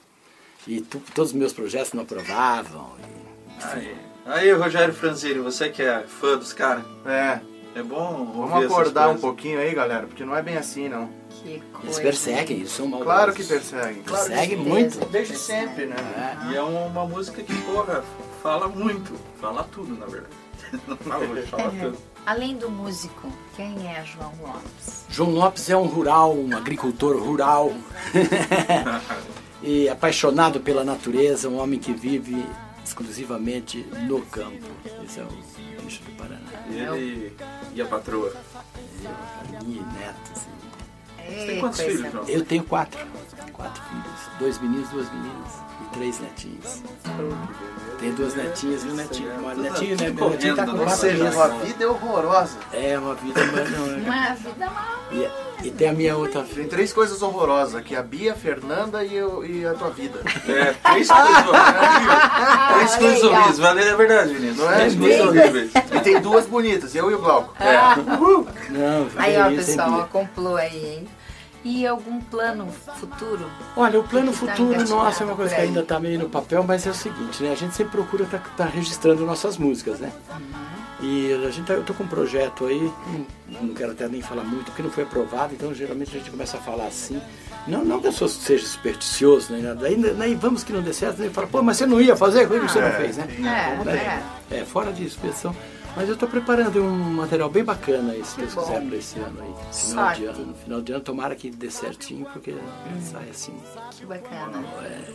[0.66, 2.92] E tu- todos os meus projetos não aprovavam.
[3.00, 7.40] e- Aí, aí Rogério Franzini, você que é fã dos caras, É.
[7.74, 10.88] é bom ouvir Vamos essas acordar um pouquinho aí, galera, porque não é bem assim,
[10.88, 11.08] não.
[11.30, 12.00] Que Eles coisa.
[12.00, 13.12] perseguem, eles são maldosos.
[13.12, 14.02] Claro que perseguem.
[14.02, 15.04] Claro que Perseguem muito.
[15.06, 15.96] Desde sempre, né?
[16.46, 16.52] É.
[16.52, 18.04] E é uma música que, porra,
[18.42, 19.12] fala muito.
[19.40, 20.34] Fala tudo, na verdade.
[20.86, 21.98] Não fala muito, fala tudo.
[22.24, 25.04] Além do músico, quem é João Lopes?
[25.10, 27.72] João Lopes é um rural, um agricultor rural.
[29.62, 32.46] e apaixonado pela natureza, um homem que vive
[32.84, 34.64] exclusivamente no campo.
[35.04, 36.43] Esse é o bicho do Paraná.
[36.70, 37.36] Ele
[37.74, 38.32] e a patroa.
[38.32, 40.42] Eu, e netos.
[40.42, 42.24] e- Você tem quantos filhos, João?
[42.28, 42.98] Eu tenho quatro.
[43.52, 44.38] Quatro filhos.
[44.38, 45.52] Dois meninos, duas meninas.
[45.94, 46.82] Três netinhos.
[48.00, 49.30] Tenho duas netinhas e um netinho.
[49.38, 50.10] Uma netinho, né?
[50.10, 52.58] Meu netinho tá com Correndo, Ou seja, uma vida é horrorosa.
[52.72, 53.96] É uma vida, mas não é.
[53.98, 54.98] Uma vida mal.
[55.12, 59.04] E, E tem a minha outra Tem três coisas horrorosas aqui, a Bia, a Fernanda
[59.04, 60.20] e, eu, e a tua vida.
[60.48, 62.74] É, três coisas horríveis.
[62.74, 63.58] Três coisas horríveis.
[63.60, 64.58] Mas É verdade, Vinícius.
[64.58, 64.76] Não é?
[64.76, 65.72] Três coisas horríveis.
[65.74, 67.54] E tem duas bonitas, eu e o Glauco.
[67.62, 67.76] É.
[68.70, 71.08] Não, Aí, ó, pessoal, ó, complô aí, hein?
[71.64, 73.50] E algum plano futuro?
[73.76, 76.28] Olha, o plano tá futuro engatilhado nosso é uma coisa que ainda está meio no
[76.28, 77.52] papel, mas é o seguinte, né?
[77.52, 80.12] A gente sempre procura estar registrando nossas músicas, né?
[81.00, 82.90] E a gente, tá- eu tô com um projeto aí,
[83.48, 86.30] não, não quero até nem falar muito, porque não foi aprovado, então geralmente a gente
[86.30, 87.20] começa a falar assim.
[87.66, 89.80] Não, não que eu sou- seja supersticioso, nem nada.
[89.80, 92.46] Daí, daí vamos que não dê certo, daí fala, pô, mas você não ia fazer,
[92.46, 93.26] por que você não fez, né?
[93.38, 94.22] É, Né?
[94.50, 94.56] é.
[94.60, 95.54] É, fora de expressão.
[95.96, 98.62] Mas eu estou preparando um material bem bacana aí, se Deus bom.
[98.62, 99.54] quiser, para esse ano aí.
[99.54, 100.24] Final de Sorte.
[100.26, 100.54] ano.
[100.64, 102.52] Final de ano, tomara que dê certinho, porque
[103.00, 103.54] sai assim.
[103.96, 104.64] Que bacana.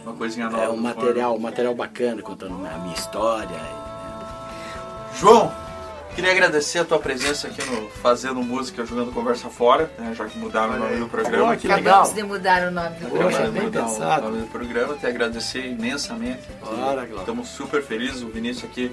[0.04, 0.64] Uma coisinha nova.
[0.64, 3.50] É um material, um material bacana, contando a minha história.
[3.50, 5.20] forno.
[5.20, 5.52] João,
[6.16, 10.38] queria agradecer a tua presença aqui no Fazendo Música, Jogando Conversa Fora, né, já que
[10.40, 11.52] mudaram o nome do programa.
[11.52, 12.14] Ó, que Acabamos legal.
[12.14, 14.22] de mudar o nome do Programa, Poxa, bem mudar o pensado.
[14.30, 16.44] nome do programa, te agradecer imensamente.
[16.62, 17.04] Ora.
[17.06, 18.90] Estamos super felizes, o Vinícius aqui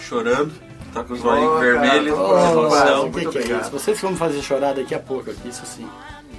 [0.00, 0.52] chorando,
[0.92, 3.00] tá com os olhinhos Ô, vermelhos, cara, com ô, emoção.
[3.00, 3.62] o que, muito que é obrigado.
[3.62, 3.70] isso?
[3.70, 5.88] Vocês vão me fazer chorar daqui a pouco aqui, isso sim.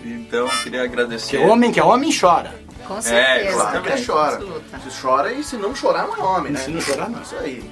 [0.04, 1.38] Então, queria agradecer.
[1.38, 2.54] Que homem que é homem chora.
[2.88, 3.54] Com certeza.
[3.56, 4.34] Claro que com chora.
[4.36, 4.80] absoluta.
[4.80, 6.60] Se chora e se não chorar, não é homem, né?
[6.60, 7.22] Se não chorar, não.
[7.22, 7.64] Isso aí.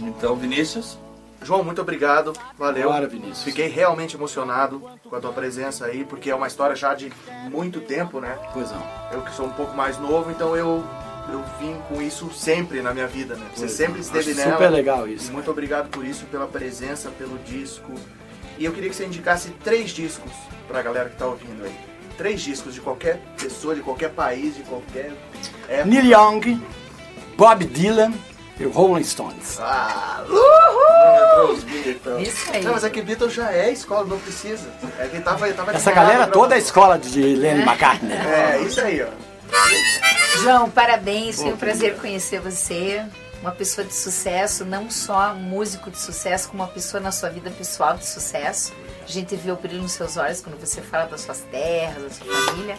[0.00, 0.98] Então, Vinícius,
[1.42, 2.32] João, muito obrigado.
[2.58, 2.90] Valeu.
[2.90, 3.42] Bora, Vinícius.
[3.44, 7.12] Fiquei realmente emocionado com a tua presença aí, porque é uma história já de
[7.50, 8.36] muito tempo, né?
[8.52, 8.82] Pois não.
[9.12, 10.82] Eu que sou um pouco mais novo, então eu,
[11.30, 13.46] eu vim com isso sempre na minha vida, né?
[13.54, 14.00] Você sempre é.
[14.00, 14.52] esteve Acho nela.
[14.52, 15.32] super legal isso.
[15.32, 17.92] muito obrigado por isso, pela presença, pelo disco.
[18.58, 20.32] E eu queria que você indicasse três discos
[20.66, 21.74] pra galera que tá ouvindo aí.
[22.16, 25.12] Três discos de qualquer pessoa, de qualquer país, de qualquer
[25.68, 25.84] época.
[25.84, 26.60] Neil Young,
[27.36, 28.12] Bob Dylan
[28.58, 29.58] e Rolling Stones.
[29.60, 31.58] Ah, uhul!
[32.04, 32.18] Não.
[32.20, 32.64] Isso aí.
[32.64, 34.68] Não, mas é que Beatles já é escola, não precisa.
[34.98, 38.16] É que tava, tava Essa galera toda é escola de Lenny McCartney.
[38.16, 39.27] É, isso aí, ó.
[40.42, 41.36] João, parabéns.
[41.36, 43.04] Foi um prazer conhecer você.
[43.40, 47.28] Uma pessoa de sucesso, não só um músico de sucesso, como uma pessoa na sua
[47.28, 48.72] vida pessoal de sucesso.
[49.02, 52.10] A gente vê o brilho nos seus olhos quando você fala das suas terras, da
[52.10, 52.76] sua família.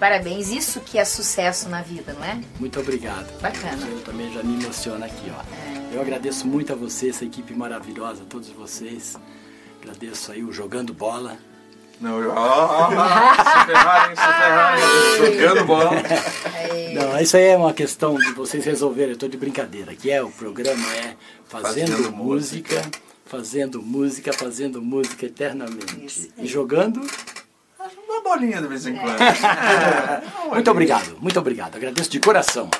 [0.00, 0.48] Parabéns.
[0.48, 2.40] Isso que é sucesso na vida, não é?
[2.58, 3.30] Muito obrigado.
[3.40, 3.86] Bacana.
[3.86, 5.94] Eu também já me emociono aqui, ó.
[5.94, 9.16] Eu agradeço muito a você, essa equipe maravilhosa, a todos vocês.
[9.80, 11.38] Agradeço aí o Jogando Bola.
[12.00, 14.84] Não, ó, ó, ó, se ferrarem, se ferrarem,
[15.18, 15.90] jogando bola.
[16.94, 19.94] Não, isso aí é uma questão de vocês resolverem, eu tô de brincadeira.
[19.94, 21.14] Que é o programa é
[21.46, 22.82] Fazendo, Fazendo música,
[23.26, 26.30] fazendo música, fazendo música eternamente.
[26.38, 27.00] E jogando.
[28.08, 29.18] Uma bolinha de vez em quando.
[30.54, 31.76] Muito obrigado, muito obrigado.
[31.76, 32.70] Agradeço de coração.